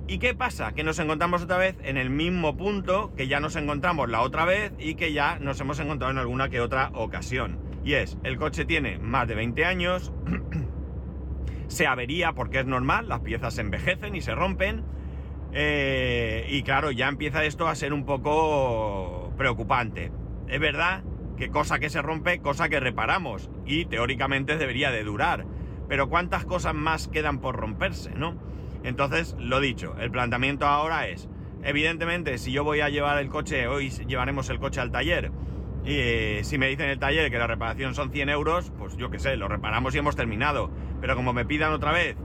¿Y 0.07 0.19
qué 0.19 0.35
pasa? 0.35 0.73
Que 0.73 0.85
nos 0.85 0.99
encontramos 0.99 1.43
otra 1.43 1.59
vez 1.59 1.77
en 1.83 1.99
el 1.99 2.09
mismo 2.09 2.57
punto 2.57 3.13
que 3.15 3.29
ya 3.29 3.41
nos 3.41 3.57
encontramos 3.57 4.09
la 4.09 4.23
otra 4.23 4.47
vez 4.47 4.73
y 4.79 4.95
que 4.95 5.13
ya 5.13 5.39
nos 5.39 5.61
hemos 5.61 5.79
encontrado 5.81 6.13
en 6.13 6.19
alguna 6.19 6.49
que 6.49 6.61
otra 6.61 6.91
ocasión. 6.95 7.59
Y 7.85 7.93
es, 7.93 8.17
el 8.25 8.39
coche 8.39 8.65
tiene 8.65 8.99
más 8.99 9.29
de 9.29 9.35
20 9.35 9.65
años, 9.65 10.13
se 11.69 11.87
avería 11.87 12.33
porque 12.33 12.61
es 12.61 12.67
normal, 12.67 13.09
las 13.09 13.21
piezas 13.21 13.55
se 13.55 13.61
envejecen 13.61 14.15
y 14.15 14.23
se 14.23 14.35
rompen, 14.35 14.85
eh, 15.53 16.47
y 16.51 16.63
claro, 16.63 16.91
ya 16.91 17.09
empieza 17.09 17.45
esto 17.45 17.69
a 17.69 17.75
ser 17.75 17.93
un 17.93 18.05
poco 18.05 19.33
preocupante. 19.37 20.11
Es 20.49 20.61
verdad 20.61 21.03
que 21.37 21.51
cosa 21.51 21.79
que 21.79 21.91
se 21.91 22.03
rompe, 22.03 22.41
cosa 22.41 22.69
que 22.69 22.81
reparamos. 22.81 23.51
Y 23.67 23.85
teóricamente 23.87 24.57
debería 24.57 24.91
de 24.91 25.05
durar. 25.05 25.47
Pero 25.89 26.09
¿cuántas 26.09 26.45
cosas 26.45 26.75
más 26.75 27.09
quedan 27.09 27.39
por 27.41 27.57
romperse, 27.57 28.11
no? 28.15 28.37
Entonces, 28.85 29.35
lo 29.39 29.61
dicho, 29.61 29.97
el 29.99 30.11
planteamiento 30.11 30.67
ahora 30.67 31.09
es, 31.09 31.29
evidentemente, 31.63 32.39
si 32.39 32.53
yo 32.53 32.63
voy 32.63 32.81
a 32.81 32.89
llevar 32.89 33.19
el 33.19 33.29
coche, 33.29 33.67
hoy 33.67 33.91
llevaremos 33.91 34.51
el 34.51 34.59
coche 34.59 34.81
al 34.81 34.93
taller, 34.93 35.33
y 35.85 35.97
eh, 35.97 36.41
si 36.45 36.59
me 36.59 36.69
dicen 36.69 36.91
el 36.91 36.99
taller 36.99 37.31
que 37.31 37.39
la 37.39 37.47
reparación 37.47 37.95
son 37.95 38.11
100 38.11 38.29
euros, 38.29 38.73
pues 38.79 38.97
yo 38.97 39.11
qué 39.11 39.19
sé, 39.19 39.37
lo 39.37 39.49
reparamos 39.49 39.95
y 39.95 39.99
hemos 39.99 40.17
terminado. 40.17 40.71
Pero 41.01 41.17
como 41.17 41.33
me 41.33 41.47
pidan 41.47 41.73
otra 41.73 41.93
vez 41.93 42.17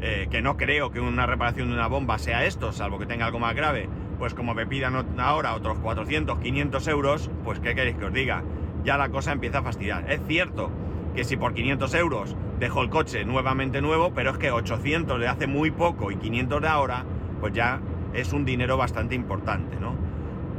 eh, 0.00 0.26
que 0.30 0.42
no 0.42 0.56
creo 0.56 0.90
que 0.90 0.98
una 0.98 1.26
reparación 1.26 1.68
de 1.68 1.74
una 1.74 1.86
bomba 1.86 2.18
sea 2.18 2.44
esto, 2.44 2.72
salvo 2.72 2.98
que 2.98 3.06
tenga 3.06 3.26
algo 3.26 3.38
más 3.38 3.54
grave, 3.54 3.88
pues 4.22 4.34
como 4.34 4.54
me 4.54 4.68
pidan 4.68 4.94
ahora 5.18 5.52
otros 5.52 5.80
400, 5.80 6.38
500 6.38 6.86
euros, 6.86 7.28
pues 7.42 7.58
¿qué 7.58 7.74
queréis 7.74 7.96
que 7.96 8.04
os 8.04 8.12
diga? 8.12 8.44
Ya 8.84 8.96
la 8.96 9.08
cosa 9.08 9.32
empieza 9.32 9.58
a 9.58 9.62
fastidiar. 9.64 10.08
Es 10.08 10.20
cierto 10.28 10.70
que 11.16 11.24
si 11.24 11.36
por 11.36 11.54
500 11.54 11.92
euros 11.94 12.36
dejo 12.60 12.82
el 12.82 12.88
coche 12.88 13.24
nuevamente 13.24 13.82
nuevo, 13.82 14.12
pero 14.14 14.30
es 14.30 14.38
que 14.38 14.52
800 14.52 15.18
de 15.18 15.26
hace 15.26 15.48
muy 15.48 15.72
poco 15.72 16.12
y 16.12 16.18
500 16.18 16.62
de 16.62 16.68
ahora, 16.68 17.04
pues 17.40 17.52
ya 17.52 17.80
es 18.14 18.32
un 18.32 18.44
dinero 18.44 18.76
bastante 18.76 19.16
importante, 19.16 19.76
¿no? 19.80 19.96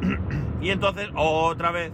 y 0.62 0.70
entonces 0.72 1.08
otra 1.16 1.72
vez 1.72 1.94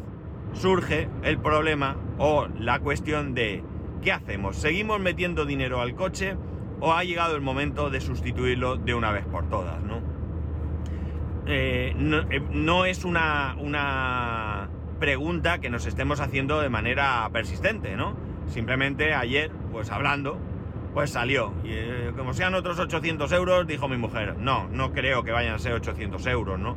surge 0.54 1.08
el 1.22 1.38
problema 1.38 1.98
o 2.18 2.48
la 2.58 2.80
cuestión 2.80 3.36
de 3.36 3.64
¿qué 4.02 4.12
hacemos? 4.12 4.56
¿Seguimos 4.56 5.00
metiendo 5.00 5.46
dinero 5.46 5.82
al 5.82 5.94
coche? 5.94 6.36
o 6.82 6.94
ha 6.94 7.04
llegado 7.04 7.36
el 7.36 7.42
momento 7.42 7.90
de 7.90 8.00
sustituirlo 8.00 8.78
de 8.78 8.94
una 8.94 9.12
vez 9.12 9.26
por 9.26 9.50
todas, 9.50 9.82
¿no? 9.84 10.02
Eh, 11.52 11.96
no, 11.98 12.86
eh, 12.86 12.92
es 12.92 13.04
una, 13.06 13.56
una, 13.58 14.70
pregunta 15.00 15.60
que 15.60 15.72
nos 15.72 15.88
estemos 15.88 16.20
haciendo 16.20 16.62
de 16.62 16.70
manera 16.70 17.28
persistente, 17.34 17.96
¿no? 17.96 18.16
Simplemente 18.48 19.16
ayer, 19.16 19.50
pues 19.72 19.90
hablando, 19.90 20.38
pues 20.94 21.10
salió. 21.10 21.54
Y 21.64 21.70
eh, 21.72 22.12
como 22.16 22.34
sean 22.34 22.54
otros 22.54 22.78
800 22.78 23.32
euros, 23.32 23.66
dijo 23.66 23.88
mi 23.88 23.98
mujer, 23.98 24.36
no, 24.38 24.68
no 24.68 24.92
creo 24.92 25.24
que 25.24 25.32
vayan 25.32 25.56
a 25.56 25.60
ser 25.60 25.74
800 25.74 26.24
euros, 26.28 26.60
¿no? 26.60 26.76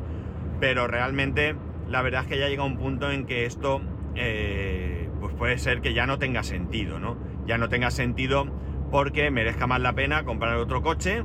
Pero 0.59 0.87
realmente 0.87 1.55
la 1.91 2.01
verdad 2.01 2.23
es 2.23 2.29
que 2.29 2.39
ya 2.39 2.49
llega 2.49 2.65
un 2.65 2.79
punto 2.79 3.11
en 3.11 3.27
que 3.27 3.45
esto, 3.45 3.83
pues 4.15 5.35
puede 5.35 5.59
ser 5.59 5.83
que 5.83 5.93
ya 5.93 6.07
no 6.07 6.19
tenga 6.19 6.45
sentido, 6.45 6.99
¿no? 6.99 7.19
Ya 7.45 7.59
no 7.59 7.69
tenga 7.69 7.91
sentido 7.91 8.47
porque 8.91 9.31
merezca 9.31 9.67
más 9.67 9.81
la 9.81 9.93
pena 9.93 10.25
comprar 10.25 10.57
otro 10.57 10.81
coche 10.81 11.25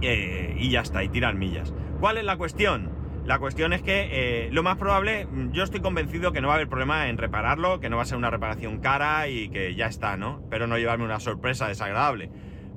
eh, 0.00 0.56
y 0.58 0.70
ya 0.70 0.80
está, 0.80 1.02
y 1.02 1.08
tirar 1.08 1.34
millas. 1.34 1.72
¿Cuál 2.00 2.18
es 2.18 2.24
la 2.24 2.36
cuestión? 2.36 2.90
La 3.24 3.38
cuestión 3.38 3.72
es 3.72 3.80
que 3.80 4.08
eh, 4.12 4.48
lo 4.52 4.62
más 4.62 4.76
probable, 4.76 5.26
yo 5.52 5.64
estoy 5.64 5.80
convencido 5.80 6.32
que 6.32 6.42
no 6.42 6.48
va 6.48 6.54
a 6.54 6.56
haber 6.56 6.68
problema 6.68 7.08
en 7.08 7.16
repararlo, 7.16 7.80
que 7.80 7.88
no 7.88 7.96
va 7.96 8.02
a 8.02 8.06
ser 8.06 8.18
una 8.18 8.28
reparación 8.28 8.80
cara 8.80 9.28
y 9.28 9.48
que 9.48 9.74
ya 9.74 9.86
está, 9.86 10.18
¿no? 10.18 10.42
Pero 10.50 10.66
no 10.66 10.76
llevarme 10.76 11.04
una 11.04 11.20
sorpresa 11.20 11.66
desagradable. 11.66 12.30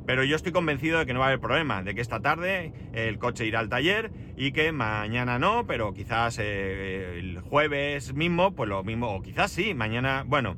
Pero 0.05 0.23
yo 0.23 0.37
estoy 0.37 0.53
convencido 0.53 0.99
de 0.99 1.05
que 1.05 1.13
no 1.13 1.19
va 1.19 1.25
a 1.25 1.27
haber 1.27 1.41
problema, 1.41 1.83
de 1.83 1.93
que 1.93 1.99
esta 1.99 2.21
tarde 2.21 2.71
el 2.93 3.19
coche 3.19 3.45
irá 3.45 3.59
al 3.59 3.67
taller 3.67 4.09
y 4.37 4.53
que 4.53 4.71
mañana 4.71 5.37
no, 5.37 5.67
pero 5.67 5.93
quizás 5.93 6.39
eh, 6.39 7.19
el 7.19 7.41
jueves 7.41 8.13
mismo, 8.13 8.55
pues 8.55 8.69
lo 8.69 8.85
mismo, 8.85 9.13
o 9.13 9.21
quizás 9.21 9.51
sí, 9.51 9.73
mañana, 9.73 10.23
bueno, 10.25 10.55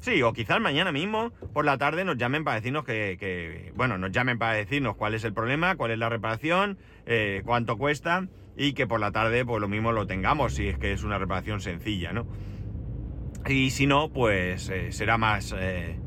Sí, 0.00 0.22
o 0.22 0.32
quizás 0.32 0.60
mañana 0.60 0.92
mismo 0.92 1.30
por 1.52 1.66
la 1.66 1.76
tarde 1.76 2.06
nos 2.06 2.16
llamen 2.16 2.42
para 2.42 2.56
decirnos 2.56 2.84
que, 2.84 3.70
bueno, 3.76 3.98
nos 3.98 4.10
llamen 4.10 4.38
para 4.38 4.54
decirnos 4.54 4.96
cuál 4.96 5.14
es 5.14 5.24
el 5.24 5.34
problema, 5.34 5.76
cuál 5.76 5.90
es 5.90 5.98
la 5.98 6.08
reparación, 6.08 6.78
eh, 7.04 7.42
cuánto 7.44 7.76
cuesta 7.76 8.26
y 8.56 8.72
que 8.72 8.86
por 8.86 8.98
la 8.98 9.12
tarde 9.12 9.44
pues 9.44 9.60
lo 9.60 9.68
mismo 9.68 9.92
lo 9.92 10.06
tengamos 10.06 10.54
si 10.54 10.68
es 10.68 10.78
que 10.78 10.92
es 10.92 11.04
una 11.04 11.18
reparación 11.18 11.60
sencilla, 11.60 12.14
¿no? 12.14 12.26
Y 13.46 13.70
si 13.70 13.86
no, 13.86 14.10
pues 14.10 14.70
eh, 14.70 14.90
será 14.90 15.18
más 15.18 15.54
eh, 15.58 15.98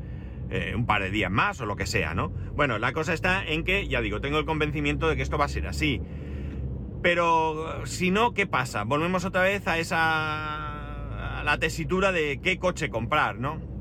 un 0.74 0.86
par 0.86 1.02
de 1.02 1.10
días 1.10 1.30
más 1.30 1.60
o 1.60 1.66
lo 1.66 1.76
que 1.76 1.86
sea, 1.86 2.14
¿no? 2.14 2.30
Bueno, 2.56 2.78
la 2.78 2.92
cosa 2.92 3.12
está 3.12 3.44
en 3.44 3.62
que, 3.62 3.86
ya 3.86 4.00
digo, 4.00 4.20
tengo 4.20 4.38
el 4.38 4.44
convencimiento 4.44 5.08
de 5.08 5.14
que 5.14 5.22
esto 5.22 5.38
va 5.38 5.44
a 5.44 5.48
ser 5.48 5.68
así. 5.68 6.00
Pero 7.00 7.86
si 7.86 8.10
no, 8.10 8.34
¿qué 8.34 8.48
pasa? 8.48 8.82
Volvemos 8.82 9.24
otra 9.24 9.42
vez 9.42 9.68
a 9.68 9.78
esa... 9.78 11.42
la 11.44 11.58
tesitura 11.60 12.10
de 12.10 12.40
qué 12.42 12.58
coche 12.58 12.90
comprar, 12.90 13.38
¿no? 13.38 13.73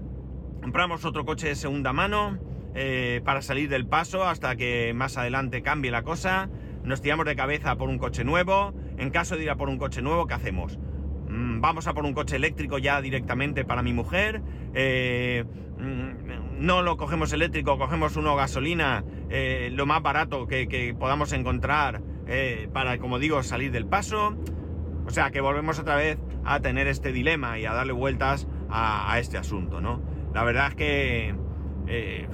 Compramos 0.63 1.03
otro 1.03 1.25
coche 1.25 1.50
de 1.50 1.55
segunda 1.55 1.91
mano 1.91 2.39
eh, 2.74 3.20
para 3.25 3.41
salir 3.41 3.67
del 3.67 3.86
paso 3.86 4.24
hasta 4.24 4.55
que 4.55 4.93
más 4.93 5.17
adelante 5.17 5.62
cambie 5.62 5.91
la 5.91 6.03
cosa. 6.03 6.50
Nos 6.86 7.01
tiramos 7.01 7.25
de 7.25 7.36
cabeza 7.36 7.75
por 7.75 7.89
un 7.89 7.98
coche 7.98 8.24
nuevo. 8.24 8.74
En 8.98 9.10
caso 9.10 9.36
de 9.36 9.43
ir 9.43 9.50
a 9.50 9.58
por 9.58 9.67
un 9.67 9.77
coche 9.77 10.01
nuevo, 10.01 10.25
¿qué 10.25 10.36
hacemos? 10.36 10.79
Mm, 11.27 11.60
vamos 11.60 11.88
a 11.88 11.93
por 11.93 12.05
un 12.05 12.13
coche 12.13 12.38
eléctrico 12.38 12.77
ya 12.77 13.01
directamente 13.01 13.65
para 13.65 13.84
mi 13.84 13.91
mujer. 13.91 14.41
Eh, 14.74 15.43
mm, 15.79 16.65
no 16.65 16.82
lo 16.82 16.96
cogemos 16.96 17.34
eléctrico, 17.34 17.77
cogemos 17.77 18.15
uno 18.15 18.34
gasolina, 18.38 19.03
eh, 19.29 19.70
lo 19.74 19.86
más 19.86 20.01
barato 20.01 20.48
que, 20.48 20.96
podamos 20.98 21.34
encontrar 21.34 22.01
para, 22.72 23.00
como 23.00 23.20
digo, 23.20 23.43
salir 23.43 23.74
del 23.74 23.86
paso. 23.86 24.38
O 25.05 25.10
sea 25.10 25.29
que 25.32 25.41
volvemos 25.41 25.77
otra 25.77 25.98
vez 25.98 26.17
a 26.46 26.62
tener 26.62 26.88
este 26.88 27.12
dilema 27.12 27.60
y 27.60 27.65
a 27.65 27.74
darle 27.74 27.91
vueltas 27.91 28.48
a, 28.70 29.20
este 29.20 29.38
asunto, 29.38 29.82
¿no? 29.82 30.01
La 30.34 30.44
verdad 30.44 30.70
es 30.70 30.75
que 30.75 31.36
eh, 31.88 32.28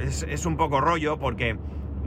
es, 0.00 0.46
un 0.46 0.56
poco 0.56 0.80
rollo 0.80 1.18
porque 1.18 1.56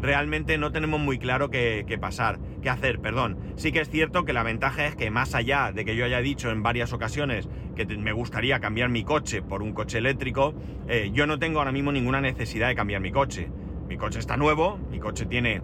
realmente 0.01 0.57
no 0.57 0.71
tenemos 0.71 0.99
muy 0.99 1.19
claro 1.19 1.49
qué, 1.49 1.97
pasar, 1.99 2.39
qué 2.61 2.69
hacer, 2.69 2.99
perdón. 2.99 3.37
Sí 3.55 3.71
que 3.71 3.79
es 3.79 3.89
cierto 3.89 4.25
que 4.25 4.33
la 4.33 4.43
ventaja 4.43 4.85
es 4.85 4.95
que 4.95 5.11
más 5.11 5.35
allá 5.35 5.71
de 5.71 5.85
que 5.85 5.95
yo 5.95 6.05
haya 6.05 6.19
dicho 6.19 6.49
en 6.49 6.63
varias 6.63 6.93
ocasiones 6.93 7.47
que 7.75 7.85
me 7.85 8.11
gustaría 8.11 8.59
cambiar 8.59 8.89
mi 8.89 9.03
coche 9.03 9.41
por 9.41 9.61
un 9.61 9.73
coche 9.73 9.99
eléctrico, 9.99 10.55
eh, 10.87 11.11
yo 11.13 11.27
no 11.27 11.37
tengo 11.37 11.59
ahora 11.59 11.71
mismo 11.71 11.91
ninguna 11.91 12.21
necesidad 12.21 12.67
de 12.67 12.75
cambiar 12.75 13.01
mi 13.01 13.11
coche. 13.11 13.49
Mi 13.87 13.97
coche 13.97 14.17
está 14.19 14.37
nuevo, 14.37 14.79
mi 14.89 14.99
coche 14.99 15.27
tiene, 15.27 15.61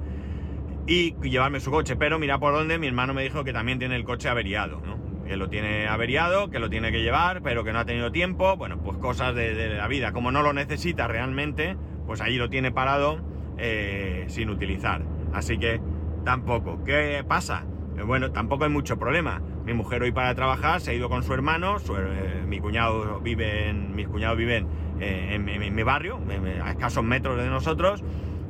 Y 0.87 1.15
llevarme 1.21 1.59
su 1.59 1.71
coche, 1.71 1.95
pero 1.95 2.19
mira 2.19 2.39
por 2.39 2.53
dónde 2.53 2.79
mi 2.79 2.87
hermano 2.87 3.13
me 3.13 3.23
dijo 3.23 3.43
que 3.43 3.53
también 3.53 3.79
tiene 3.79 3.95
el 3.95 4.03
coche 4.03 4.29
averiado, 4.29 4.81
¿no? 4.85 4.97
Que 5.25 5.37
lo 5.37 5.49
tiene 5.49 5.87
averiado, 5.87 6.49
que 6.49 6.57
lo 6.59 6.69
tiene 6.69 6.91
que 6.91 7.01
llevar, 7.01 7.41
pero 7.41 7.63
que 7.63 7.73
no 7.73 7.79
ha 7.79 7.85
tenido 7.85 8.11
tiempo. 8.11 8.57
Bueno, 8.57 8.81
pues 8.81 8.97
cosas 8.97 9.35
de, 9.35 9.75
la 9.75 9.87
vida. 9.87 10.11
Como 10.11 10.31
no 10.31 10.43
lo 10.43 10.53
necesita 10.53 11.07
realmente, 11.07 11.77
pues 12.05 12.21
ahí 12.21 12.37
lo 12.37 12.49
tiene 12.49 12.71
parado 12.71 13.19
eh, 13.57 14.25
sin 14.27 14.49
utilizar. 14.49 15.03
Así 15.33 15.57
que 15.57 15.81
tampoco. 16.23 16.83
¿Qué 16.83 17.23
pasa? 17.27 17.65
Eh, 17.97 18.03
bueno, 18.03 18.31
tampoco 18.31 18.63
hay 18.65 18.69
mucho 18.69 18.97
problema. 18.97 19.41
Mi 19.65 19.73
mujer 19.73 20.01
hoy 20.03 20.11
para 20.11 20.33
trabajar 20.35 20.81
se 20.81 20.91
ha 20.91 20.93
ido 20.93 21.09
con 21.09 21.23
su 21.23 21.33
hermano, 21.33 21.77
eh, 21.77 22.43
mi 22.45 22.59
cuñado 22.59 23.19
vive 23.19 23.69
en, 23.69 23.95
mis 23.95 24.07
cuñados 24.07 24.37
viven 24.37 24.67
eh, 24.99 25.31
en, 25.33 25.75
mi 25.75 25.83
barrio, 25.83 26.19
a 26.63 26.71
escasos 26.71 27.03
metros 27.03 27.37
de 27.37 27.49
nosotros. 27.49 28.03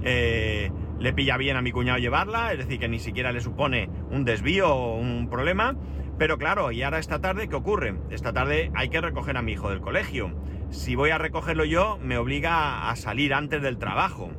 Eh, 0.04 0.72
le 1.00 1.14
pilla 1.14 1.36
bien 1.38 1.58
a 1.58 1.62
mi 1.62 1.72
cuñado 1.72 1.98
llevarla, 1.98 2.54
es 2.54 2.60
decir, 2.60 2.80
que 2.80 2.88
ni 2.88 3.00
siquiera 3.00 3.32
le 3.32 3.42
supone 3.42 3.90
un 4.12 4.24
desvío 4.24 4.74
o 4.74 4.98
un 4.98 5.30
problema. 5.30 5.75
Pero 6.18 6.38
claro, 6.38 6.72
y 6.72 6.82
ahora 6.84 7.00
esta 7.00 7.20
tarde, 7.20 7.50
¿qué 7.50 7.56
ocurre? 7.56 7.96
Esta 8.10 8.32
tarde 8.32 8.72
hay 8.74 8.90
que 8.90 9.02
recoger 9.02 9.36
a 9.36 9.42
mi 9.42 9.54
hijo 9.54 9.70
del 9.70 9.82
colegio. 9.82 10.32
Si 10.70 10.96
voy 10.96 11.10
a 11.10 11.18
recogerlo 11.18 11.66
yo, 11.66 11.98
me 12.02 12.18
obliga 12.18 12.90
a 12.90 12.96
salir 12.96 13.34
antes 13.34 13.62
del 13.62 13.78
trabajo, 13.78 14.30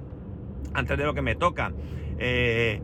antes 0.72 0.96
de 0.96 1.04
lo 1.04 1.12
que 1.12 1.22
me 1.22 1.34
toca. 1.34 1.72
Eh, 2.18 2.80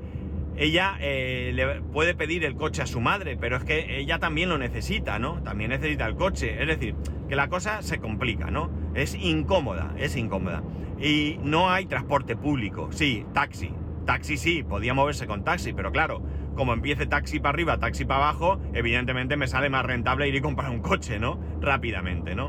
ella 0.57 0.97
le 1.01 1.81
puede 1.93 2.15
pedir 2.15 2.45
el 2.45 2.55
coche 2.55 2.83
a 2.83 2.87
su 2.87 3.01
madre, 3.01 3.37
pero 3.41 3.57
es 3.57 3.65
que 3.65 3.99
ella 3.99 4.19
también 4.19 4.49
lo 4.49 4.59
necesita, 4.59 5.19
¿no? 5.19 5.43
También 5.43 5.71
necesita 5.71 6.07
el 6.07 6.15
coche. 6.15 6.61
Es 6.61 6.69
decir, 6.69 6.95
que 7.29 7.37
la 7.37 7.49
cosa 7.49 7.83
se 7.83 7.99
complica, 7.99 8.51
¿no? 8.51 8.71
Es 8.95 9.15
incómoda, 9.15 9.95
es 9.99 10.17
incómoda. 10.17 10.63
Y 11.01 11.39
no 11.43 11.71
hay 11.71 11.87
transporte 11.87 12.37
público. 12.37 12.89
Sí, 12.93 13.25
taxi. 13.33 13.71
Taxi 14.05 14.37
sí, 14.37 14.63
podía 14.63 14.95
moverse 14.95 15.27
con 15.27 15.45
taxi, 15.45 15.73
pero 15.73 15.93
claro, 15.93 16.23
como 16.55 16.73
empiece 16.73 17.07
taxi 17.07 17.41
para 17.41 17.51
arriba, 17.51 17.79
taxi 17.79 18.05
para 18.05 18.25
abajo, 18.25 18.61
evidentemente 18.75 19.37
me 19.37 19.47
sale 19.47 19.71
más 19.71 19.85
rentable 19.85 20.29
ir 20.29 20.35
y 20.35 20.41
comprar 20.41 20.71
un 20.71 20.81
coche, 20.81 21.19
¿no? 21.19 21.41
Rápidamente, 21.61 22.35
¿no? 22.35 22.49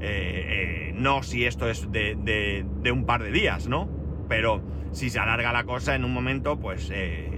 Eh, 0.00 0.90
eh, 0.90 0.92
no 0.94 1.22
si 1.22 1.46
esto 1.46 1.68
es 1.68 1.90
de, 1.90 2.66
un 2.92 3.06
par 3.06 3.22
de 3.22 3.30
días, 3.30 3.68
¿no? 3.68 3.88
Pero 4.28 4.62
si 4.92 5.10
se 5.10 5.18
alarga 5.18 5.52
la 5.52 5.64
cosa 5.64 5.94
en 5.94 6.04
un 6.04 6.12
momento, 6.12 6.58
pues 6.58 6.90
eh, 6.92 7.33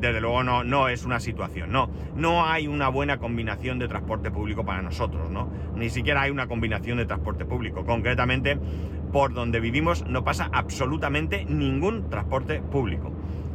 desde 0.00 0.20
luego 0.20 0.42
no, 0.42 0.64
no 0.64 0.88
es 0.88 1.04
una 1.04 1.20
situación, 1.20 1.72
no. 1.72 1.90
No 2.14 2.46
hay 2.46 2.68
una 2.68 2.88
buena 2.88 3.18
combinación 3.18 3.78
de 3.78 3.88
transporte 3.88 4.30
público 4.30 4.64
para 4.64 4.82
nosotros, 4.82 5.30
¿no? 5.30 5.48
Ni 5.74 5.90
siquiera 5.90 6.22
hay 6.22 6.30
una 6.30 6.46
combinación 6.46 6.98
de 6.98 7.06
transporte 7.06 7.44
público. 7.44 7.84
Concretamente, 7.84 8.58
por 9.12 9.32
donde 9.32 9.60
vivimos 9.60 10.06
no 10.06 10.24
pasa 10.24 10.48
absolutamente 10.52 11.44
ningún 11.44 12.08
transporte 12.10 12.60
público. 12.60 13.12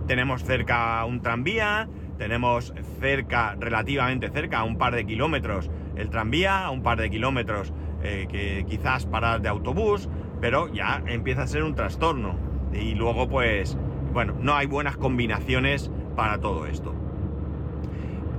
Tenemos 0.08 0.44
cerca 0.44 1.06
un 1.06 1.22
tranvía, 1.22 1.88
tenemos 2.18 2.74
cerca, 3.00 3.56
relativamente 3.60 4.30
cerca, 4.30 4.60
a 4.60 4.64
un 4.64 4.78
par 4.78 4.96
de 4.96 5.06
kilómetros 5.06 5.70
el 5.96 6.10
tranvía, 6.10 6.66
a 6.66 6.72
un 6.72 6.84
par 6.84 7.00
de 7.00 7.10
kilómetros 7.10 7.74
eh, 8.04 8.28
que 8.30 8.66
quizás 8.68 9.06
parar 9.06 9.42
de 9.42 9.50
autobús, 9.50 10.10
pero 10.42 10.72
ya 10.74 11.02
empieza 11.08 11.44
a 11.44 11.48
ser 11.48 11.64
un 11.64 11.76
trastorno. 11.76 12.36
Y 12.74 12.96
luego, 12.96 13.30
pues, 13.30 13.78
bueno, 14.12 14.36
no 14.40 14.56
hay 14.56 14.66
buenas 14.68 14.98
combinaciones 14.98 15.92
para 16.16 16.40
todo 16.40 16.66
esto. 16.66 16.94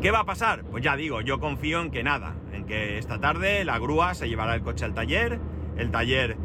¿Qué 0.01 0.11
va 0.11 0.21
a 0.21 0.25
pasar? 0.25 0.65
Pues 0.65 0.85
ya 0.85 0.97
digo, 0.97 1.21
yo 1.21 1.41
confío 1.41 1.81
en 1.81 1.91
que 1.91 2.03
nada, 2.03 2.35
en 2.53 2.67
que 2.67 2.99
esta 2.99 3.21
tarde 3.21 3.65
la 3.65 3.79
grúa 3.79 4.15
se 4.15 4.29
llevará 4.29 4.55
el 4.55 4.63
coche 4.63 4.85
al 4.85 4.95
taller, 4.95 5.41
el 5.77 5.91
taller 5.91 6.37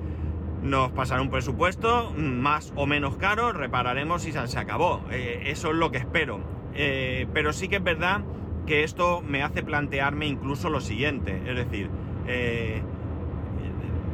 nos 0.63 0.91
pasará 0.91 1.21
un 1.21 1.29
presupuesto 1.29 2.11
más 2.15 2.73
o 2.75 2.85
menos 2.85 3.17
caro, 3.17 3.51
repararemos 3.51 4.25
y 4.27 4.31
se 4.31 4.59
acabó. 4.59 5.01
Eh, 5.11 5.43
eso 5.45 5.71
es 5.71 5.75
lo 5.75 5.91
que 5.91 5.97
espero. 5.97 6.39
Eh, 6.73 7.27
pero 7.33 7.53
sí 7.53 7.67
que 7.67 7.77
es 7.77 7.83
verdad 7.83 8.21
que 8.65 8.83
esto 8.83 9.21
me 9.21 9.43
hace 9.43 9.63
plantearme 9.63 10.27
incluso 10.27 10.69
lo 10.69 10.79
siguiente, 10.79 11.41
es 11.45 11.55
decir, 11.55 11.89
eh, 12.27 12.81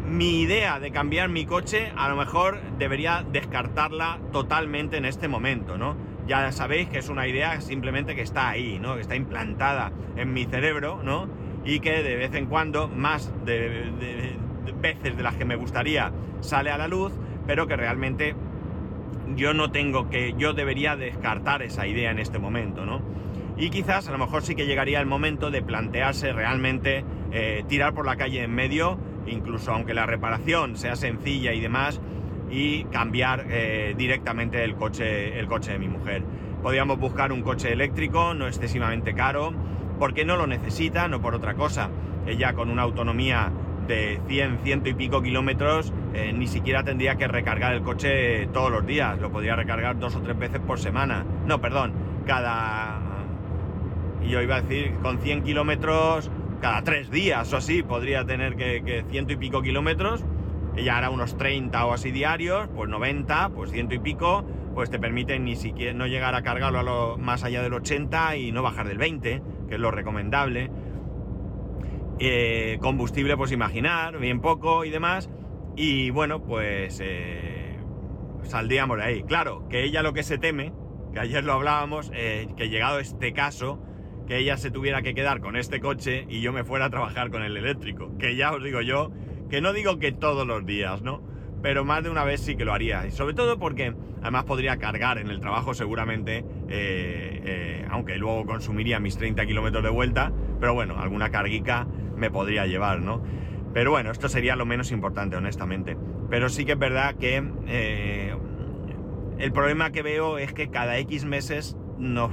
mi 0.07 0.41
idea 0.41 0.79
de 0.79 0.91
cambiar 0.91 1.29
mi 1.29 1.45
coche 1.45 1.91
a 1.97 2.07
lo 2.09 2.15
mejor 2.15 2.61
debería 2.77 3.25
descartarla 3.31 4.19
totalmente 4.31 4.97
en 4.97 5.05
este 5.05 5.27
momento, 5.27 5.77
¿no? 5.77 5.95
Ya 6.27 6.51
sabéis 6.51 6.89
que 6.89 6.99
es 6.99 7.09
una 7.09 7.27
idea 7.27 7.61
simplemente 7.61 8.15
que 8.15 8.21
está 8.21 8.49
ahí, 8.49 8.79
¿no? 8.79 8.95
Que 8.95 9.01
está 9.01 9.15
implantada 9.15 9.91
en 10.15 10.33
mi 10.33 10.45
cerebro, 10.45 11.01
¿no? 11.03 11.27
Y 11.63 11.79
que 11.79 12.03
de 12.03 12.15
vez 12.15 12.33
en 12.33 12.47
cuando, 12.47 12.87
más 12.87 13.31
de, 13.45 14.37
veces 14.81 15.17
de 15.17 15.23
las 15.23 15.35
que 15.35 15.45
me 15.45 15.55
gustaría, 15.55 16.11
sale 16.41 16.71
a 16.71 16.77
la 16.77 16.87
luz, 16.87 17.13
pero 17.47 17.67
que 17.67 17.75
realmente 17.75 18.35
yo 19.35 19.53
no 19.53 19.71
tengo 19.71 20.09
que, 20.09 20.35
yo 20.37 20.53
debería 20.53 20.95
descartar 20.95 21.61
esa 21.61 21.87
idea 21.87 22.11
en 22.11 22.19
este 22.19 22.39
momento, 22.39 22.85
¿no? 22.85 23.01
Y 23.57 23.69
quizás 23.69 24.07
a 24.07 24.11
lo 24.11 24.17
mejor 24.17 24.43
sí 24.43 24.55
que 24.55 24.65
llegaría 24.65 24.99
el 24.99 25.05
momento 25.05 25.49
de 25.49 25.61
plantearse 25.61 26.33
realmente 26.33 27.05
eh, 27.31 27.63
tirar 27.67 27.93
por 27.93 28.05
la 28.05 28.17
calle 28.17 28.43
en 28.43 28.53
medio, 28.53 28.97
incluso 29.27 29.71
aunque 29.71 29.93
la 29.93 30.05
reparación 30.05 30.75
sea 30.75 30.95
sencilla 30.95 31.53
y 31.53 31.61
demás, 31.61 32.01
y 32.49 32.85
cambiar 32.85 33.45
eh, 33.49 33.93
directamente 33.97 34.63
el 34.63 34.75
coche, 34.75 35.39
el 35.39 35.47
coche 35.47 35.71
de 35.71 35.79
mi 35.79 35.87
mujer. 35.87 36.23
Podríamos 36.61 36.99
buscar 36.99 37.31
un 37.31 37.41
coche 37.41 37.71
eléctrico, 37.71 38.33
no 38.33 38.47
excesivamente 38.47 39.13
caro, 39.13 39.53
porque 39.99 40.25
no 40.25 40.35
lo 40.35 40.47
necesita, 40.47 41.07
no 41.07 41.21
por 41.21 41.35
otra 41.35 41.55
cosa. 41.55 41.89
Ella 42.25 42.53
con 42.53 42.69
una 42.69 42.83
autonomía 42.83 43.51
de 43.87 44.19
100, 44.27 44.59
ciento 44.63 44.89
y 44.89 44.93
pico 44.93 45.21
kilómetros, 45.21 45.93
eh, 46.13 46.33
ni 46.33 46.47
siquiera 46.47 46.83
tendría 46.83 47.17
que 47.17 47.27
recargar 47.27 47.73
el 47.73 47.81
coche 47.81 48.47
todos 48.47 48.71
los 48.71 48.85
días, 48.85 49.19
lo 49.19 49.31
podría 49.31 49.55
recargar 49.55 49.99
dos 49.99 50.15
o 50.15 50.21
tres 50.21 50.37
veces 50.37 50.59
por 50.59 50.79
semana. 50.79 51.25
No, 51.45 51.61
perdón, 51.61 51.93
cada... 52.25 53.01
Yo 54.27 54.41
iba 54.41 54.55
a 54.55 54.61
decir, 54.61 54.95
con 55.03 55.19
100 55.19 55.43
kilómetros, 55.43 56.31
cada 56.61 56.81
tres 56.81 57.11
días 57.11 57.53
o 57.53 57.57
así, 57.57 57.83
podría 57.83 58.25
tener 58.25 58.55
que, 58.55 58.81
que 58.83 59.05
ciento 59.07 59.33
y 59.33 59.35
pico 59.35 59.61
kilómetros 59.61 60.25
ella 60.75 60.97
hará 60.97 61.09
unos 61.09 61.37
30 61.37 61.85
o 61.85 61.93
así 61.93 62.11
diarios, 62.11 62.67
pues 62.75 62.89
90, 62.89 63.49
pues 63.49 63.71
ciento 63.71 63.95
y 63.95 63.99
pico, 63.99 64.45
pues 64.73 64.89
te 64.89 64.99
permiten 64.99 65.45
ni 65.45 65.55
siquiera 65.55 65.93
no 65.93 66.05
llegar 66.05 66.35
a 66.35 66.41
cargarlo 66.41 66.79
a 66.79 66.83
lo, 66.83 67.17
más 67.17 67.43
allá 67.43 67.61
del 67.61 67.73
80 67.73 68.35
y 68.37 68.51
no 68.51 68.61
bajar 68.61 68.87
del 68.87 68.97
20, 68.97 69.41
que 69.69 69.75
es 69.75 69.79
lo 69.79 69.91
recomendable. 69.91 70.69
Eh, 72.19 72.77
combustible, 72.81 73.35
pues 73.37 73.51
imaginar, 73.51 74.17
bien 74.19 74.41
poco 74.41 74.85
y 74.85 74.89
demás. 74.89 75.29
Y 75.77 76.09
bueno, 76.09 76.43
pues 76.43 77.01
eh, 77.03 77.77
saldríamos 78.43 78.97
de 78.97 79.03
ahí. 79.03 79.23
Claro, 79.23 79.67
que 79.69 79.83
ella 79.83 80.01
lo 80.01 80.13
que 80.13 80.23
se 80.23 80.37
teme, 80.37 80.73
que 81.13 81.19
ayer 81.19 81.43
lo 81.43 81.53
hablábamos, 81.53 82.11
eh, 82.13 82.47
que 82.57 82.69
llegado 82.69 82.99
este 82.99 83.33
caso, 83.33 83.79
que 84.27 84.37
ella 84.37 84.57
se 84.57 84.71
tuviera 84.71 85.01
que 85.01 85.13
quedar 85.13 85.39
con 85.39 85.55
este 85.55 85.79
coche 85.79 86.25
y 86.29 86.41
yo 86.41 86.51
me 86.51 86.63
fuera 86.63 86.85
a 86.85 86.89
trabajar 86.89 87.29
con 87.29 87.43
el 87.43 87.55
eléctrico. 87.55 88.17
Que 88.17 88.35
ya 88.35 88.53
os 88.53 88.63
digo 88.63 88.81
yo 88.81 89.11
que 89.55 89.61
no 89.61 89.71
digo 89.71 89.99
que 89.99 90.11
todos 90.11 90.45
los 90.45 90.65
días, 90.65 91.01
¿no? 91.01 91.23
Pero 91.61 91.85
más 91.85 92.03
de 92.03 92.09
una 92.09 92.25
vez 92.25 92.41
sí 92.41 92.57
que 92.57 92.65
lo 92.65 92.73
haría. 92.73 93.07
Y 93.07 93.11
sobre 93.11 93.33
todo 93.33 93.57
porque 93.57 93.95
además 94.21 94.43
podría 94.43 94.75
cargar 94.75 95.17
en 95.17 95.29
el 95.29 95.39
trabajo 95.39 95.73
seguramente, 95.73 96.39
eh, 96.67 97.41
eh, 97.45 97.85
aunque 97.89 98.17
luego 98.17 98.45
consumiría 98.45 98.99
mis 98.99 99.17
30 99.17 99.45
kilómetros 99.45 99.81
de 99.81 99.89
vuelta, 99.89 100.33
pero 100.59 100.73
bueno, 100.73 100.99
alguna 100.99 101.29
carguica 101.29 101.87
me 102.17 102.29
podría 102.29 102.65
llevar, 102.65 102.99
¿no? 102.99 103.23
Pero 103.73 103.91
bueno, 103.91 104.11
esto 104.11 104.27
sería 104.27 104.57
lo 104.57 104.65
menos 104.65 104.91
importante, 104.91 105.37
honestamente. 105.37 105.95
Pero 106.29 106.49
sí 106.49 106.65
que 106.65 106.73
es 106.73 106.79
verdad 106.79 107.15
que 107.15 107.41
eh, 107.65 108.35
el 109.37 109.53
problema 109.53 109.93
que 109.93 110.01
veo 110.01 110.37
es 110.37 110.51
que 110.51 110.69
cada 110.69 110.97
X 110.97 111.23
meses 111.23 111.77
nos 111.97 112.29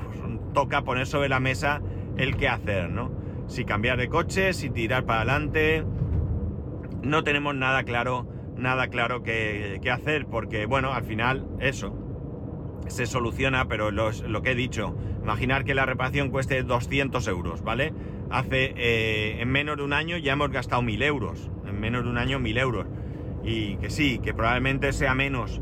toca 0.55 0.83
poner 0.83 1.07
sobre 1.07 1.29
la 1.29 1.39
mesa 1.39 1.83
el 2.17 2.37
qué 2.37 2.49
hacer, 2.49 2.91
¿no? 2.91 3.13
Si 3.47 3.65
cambiar 3.65 3.99
de 3.99 4.09
coche, 4.09 4.53
si 4.55 4.71
tirar 4.71 5.05
para 5.05 5.21
adelante. 5.21 5.85
No 7.03 7.25
tenemos 7.25 7.55
nada 7.55 7.83
claro, 7.85 8.27
nada 8.57 8.89
claro 8.89 9.23
que, 9.23 9.81
hacer, 9.91 10.27
porque 10.27 10.67
bueno, 10.67 10.93
al 10.93 11.05
final, 11.05 11.47
eso. 11.61 11.99
Se 12.89 13.07
soluciona, 13.07 13.69
pero 13.69 13.91
lo 13.91 14.43
que 14.43 14.53
he 14.53 14.55
dicho, 14.55 14.97
imaginar 15.23 15.65
que 15.65 15.75
la 15.75 15.87
reparación 15.87 16.31
cueste 16.31 16.63
200 16.63 17.27
euros, 17.29 17.63
¿vale? 17.63 17.93
Hace, 18.31 18.75
eh, 18.77 19.41
en 19.41 19.49
menos 19.51 19.77
de 19.77 19.85
un 19.85 19.93
año 19.93 20.17
ya 20.17 20.33
hemos 20.33 20.51
gastado 20.51 20.83
1000 20.83 21.03
euros, 21.03 21.51
en 21.67 21.81
menos 21.81 22.05
de 22.05 22.11
un 22.11 22.19
año 22.19 22.39
1000 22.39 22.59
euros. 22.59 22.87
Y 23.45 23.77
que 23.77 23.91
sí, 23.91 24.19
que 24.19 24.35
probablemente 24.35 24.93
sea 24.93 25.15
menos 25.15 25.61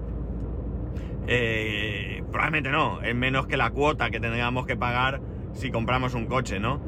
eh, 1.27 2.23
probablemente 2.31 2.71
no, 2.71 3.01
es 3.03 3.15
menos 3.15 3.47
que 3.47 3.57
la 3.57 3.71
cuota 3.71 4.11
que 4.11 4.19
tengamos 4.21 4.67
que 4.67 4.77
pagar 4.77 5.21
si 5.53 5.71
compramos 5.71 6.15
un 6.15 6.27
coche, 6.27 6.59
¿no? 6.59 6.81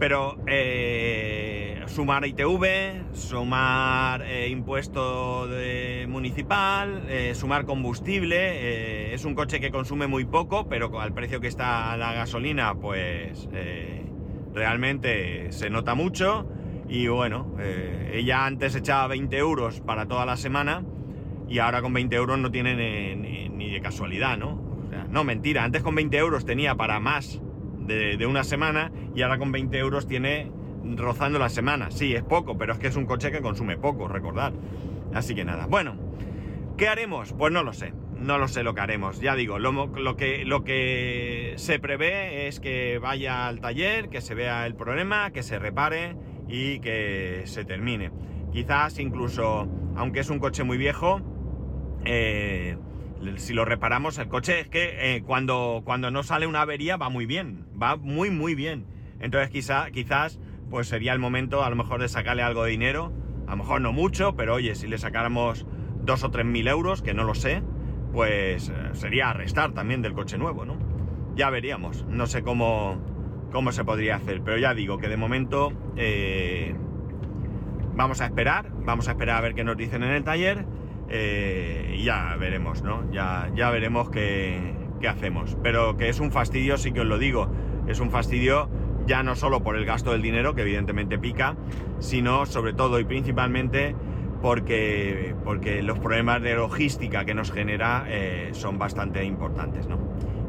Pero 0.00 0.38
eh, 0.46 1.82
sumar 1.86 2.26
ITV, 2.26 3.12
sumar 3.12 4.22
eh, 4.22 4.48
impuesto 4.48 5.46
municipal, 6.08 7.02
sumar 7.34 7.66
combustible, 7.66 9.12
es 9.14 9.26
un 9.26 9.34
coche 9.34 9.60
que 9.60 9.70
consume 9.70 10.06
muy 10.06 10.24
poco, 10.24 10.66
pero 10.68 10.98
al 10.98 11.12
precio 11.12 11.38
que 11.40 11.48
está 11.48 11.94
la 11.98 12.14
gasolina, 12.14 12.74
pues 12.74 13.46
realmente 14.54 15.52
se 15.52 15.68
nota 15.68 15.94
mucho. 15.94 16.48
Y 16.88 17.06
bueno, 17.08 17.54
ella 18.10 18.46
antes 18.46 18.74
echaba 18.74 19.06
20 19.08 19.36
euros 19.36 19.80
para 19.80 20.06
toda 20.06 20.24
la 20.24 20.38
semana 20.38 20.82
y 21.46 21.58
ahora 21.58 21.82
con 21.82 21.92
20 21.92 22.16
euros 22.16 22.38
no 22.38 22.50
tiene 22.50 23.14
ni, 23.16 23.70
de 23.70 23.80
casualidad, 23.82 24.38
¿no? 24.38 24.58
no, 25.10 25.24
mentira, 25.24 25.62
antes 25.62 25.82
con 25.82 25.94
20 25.94 26.16
euros 26.16 26.46
tenía 26.46 26.74
para 26.74 26.98
más 27.00 27.40
de, 27.90 28.26
una 28.26 28.44
semana 28.44 28.92
y 29.14 29.22
ahora 29.22 29.38
con 29.38 29.52
20 29.52 29.76
euros 29.78 30.06
tiene 30.06 30.50
rozando 30.96 31.38
la 31.38 31.48
semana. 31.48 31.90
Sí, 31.90 32.14
es 32.14 32.22
poco, 32.22 32.56
pero 32.56 32.72
es 32.72 32.78
que 32.78 32.88
es 32.88 32.96
un 32.96 33.06
coche 33.06 33.30
que 33.30 33.40
consume 33.40 33.76
poco, 33.76 34.08
recordad. 34.08 34.52
Así 35.12 35.34
que 35.34 35.44
nada, 35.44 35.66
bueno, 35.66 35.96
¿qué 36.76 36.88
haremos? 36.88 37.32
Pues 37.32 37.52
no 37.52 37.62
lo 37.62 37.72
sé, 37.72 37.92
no 38.16 38.38
lo 38.38 38.48
sé 38.48 38.62
lo 38.62 38.74
que 38.74 38.80
haremos. 38.80 39.20
Ya 39.20 39.34
digo, 39.34 39.58
lo, 39.58 39.86
lo, 39.86 40.16
que, 40.16 40.44
lo 40.44 40.62
que 40.62 41.54
se 41.56 41.78
prevé 41.78 42.46
es 42.46 42.60
que 42.60 42.98
vaya 42.98 43.48
al 43.48 43.60
taller, 43.60 44.08
que 44.08 44.20
se 44.20 44.34
vea 44.34 44.66
el 44.66 44.74
problema, 44.74 45.30
que 45.32 45.42
se 45.42 45.58
repare 45.58 46.16
y 46.48 46.80
que 46.80 47.42
se 47.46 47.64
termine. 47.64 48.10
Quizás 48.52 48.98
incluso, 48.98 49.68
aunque 49.96 50.20
es 50.20 50.30
un 50.30 50.38
coche 50.38 50.64
muy 50.64 50.78
viejo, 50.78 51.20
eh, 52.04 52.76
si 53.36 53.52
lo 53.52 53.64
reparamos, 53.64 54.18
el 54.18 54.28
coche 54.28 54.60
es 54.60 54.68
que 54.68 55.16
eh, 55.16 55.22
cuando, 55.22 55.82
cuando 55.84 56.10
no 56.10 56.22
sale 56.22 56.46
una 56.46 56.62
avería 56.62 56.96
va 56.96 57.08
muy 57.08 57.26
bien, 57.26 57.66
va 57.80 57.96
muy 57.96 58.30
muy 58.30 58.54
bien. 58.54 58.86
Entonces 59.20 59.50
quizá, 59.50 59.90
quizás 59.90 60.38
pues 60.70 60.88
sería 60.88 61.12
el 61.12 61.18
momento 61.18 61.64
a 61.64 61.70
lo 61.70 61.76
mejor 61.76 62.00
de 62.00 62.08
sacarle 62.08 62.42
algo 62.42 62.64
de 62.64 62.70
dinero, 62.70 63.12
a 63.46 63.52
lo 63.52 63.58
mejor 63.58 63.80
no 63.80 63.92
mucho, 63.92 64.36
pero 64.36 64.54
oye, 64.54 64.74
si 64.74 64.86
le 64.86 64.98
sacáramos 64.98 65.66
dos 66.02 66.24
o 66.24 66.30
tres 66.30 66.46
mil 66.46 66.68
euros, 66.68 67.02
que 67.02 67.12
no 67.12 67.24
lo 67.24 67.34
sé, 67.34 67.62
pues 68.12 68.68
eh, 68.68 68.74
sería 68.92 69.32
restar 69.32 69.72
también 69.72 70.02
del 70.02 70.14
coche 70.14 70.38
nuevo, 70.38 70.64
¿no? 70.64 70.76
Ya 71.34 71.50
veríamos, 71.50 72.06
no 72.06 72.26
sé 72.26 72.42
cómo, 72.42 72.98
cómo 73.52 73.72
se 73.72 73.84
podría 73.84 74.16
hacer, 74.16 74.42
pero 74.42 74.58
ya 74.58 74.74
digo 74.74 74.98
que 74.98 75.08
de 75.08 75.16
momento 75.16 75.72
vamos 77.94 78.20
a 78.20 78.26
esperar, 78.26 78.70
vamos 78.84 79.08
a 79.08 79.12
esperar 79.12 79.36
a 79.36 79.40
ver 79.40 79.54
qué 79.54 79.64
nos 79.64 79.76
dicen 79.76 80.02
en 80.02 80.10
el 80.10 80.24
taller 80.24 80.64
eh, 81.10 82.00
ya 82.02 82.36
veremos, 82.38 82.82
¿no? 82.82 83.10
Ya, 83.10 83.50
ya 83.54 83.70
veremos 83.70 84.10
qué, 84.10 84.74
hacemos. 85.08 85.56
Pero 85.62 85.96
que 85.96 86.08
es 86.08 86.20
un 86.20 86.30
fastidio, 86.30 86.78
sí 86.78 86.92
que 86.92 87.00
os 87.00 87.06
lo 87.06 87.18
digo. 87.18 87.50
Es 87.88 88.00
un 88.00 88.10
fastidio 88.10 88.68
ya 89.06 89.22
no 89.22 89.34
solo 89.34 89.62
por 89.62 89.76
el 89.76 89.84
gasto 89.84 90.12
del 90.12 90.22
dinero, 90.22 90.54
que 90.54 90.62
evidentemente 90.62 91.18
pica, 91.18 91.56
sino 91.98 92.46
sobre 92.46 92.74
todo 92.74 93.00
y 93.00 93.04
principalmente 93.04 93.96
porque, 94.40 95.34
porque 95.44 95.82
los 95.82 95.98
problemas 95.98 96.42
de 96.42 96.54
logística 96.54 97.24
que 97.24 97.34
nos 97.34 97.50
genera 97.50 98.04
eh, 98.08 98.50
son 98.52 98.78
bastante 98.78 99.24
importantes, 99.24 99.88
¿no? 99.88 99.98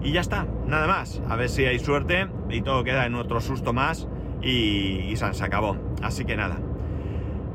Y 0.04 0.12
ya 0.12 0.22
está, 0.22 0.48
nada 0.68 0.88
más. 0.88 1.22
A 1.28 1.36
ver 1.36 1.50
si 1.50 1.66
hay 1.66 1.80
suerte 1.80 2.28
y 2.50 2.62
todo 2.62 2.84
queda 2.84 3.06
en 3.06 3.16
otro 3.16 3.42
susto 3.42 3.74
más 3.74 4.08
y 4.42 5.14
se 5.16 5.44
acabó. 5.44 5.78
Así 6.02 6.26
que 6.26 6.36
nada. 6.36 6.58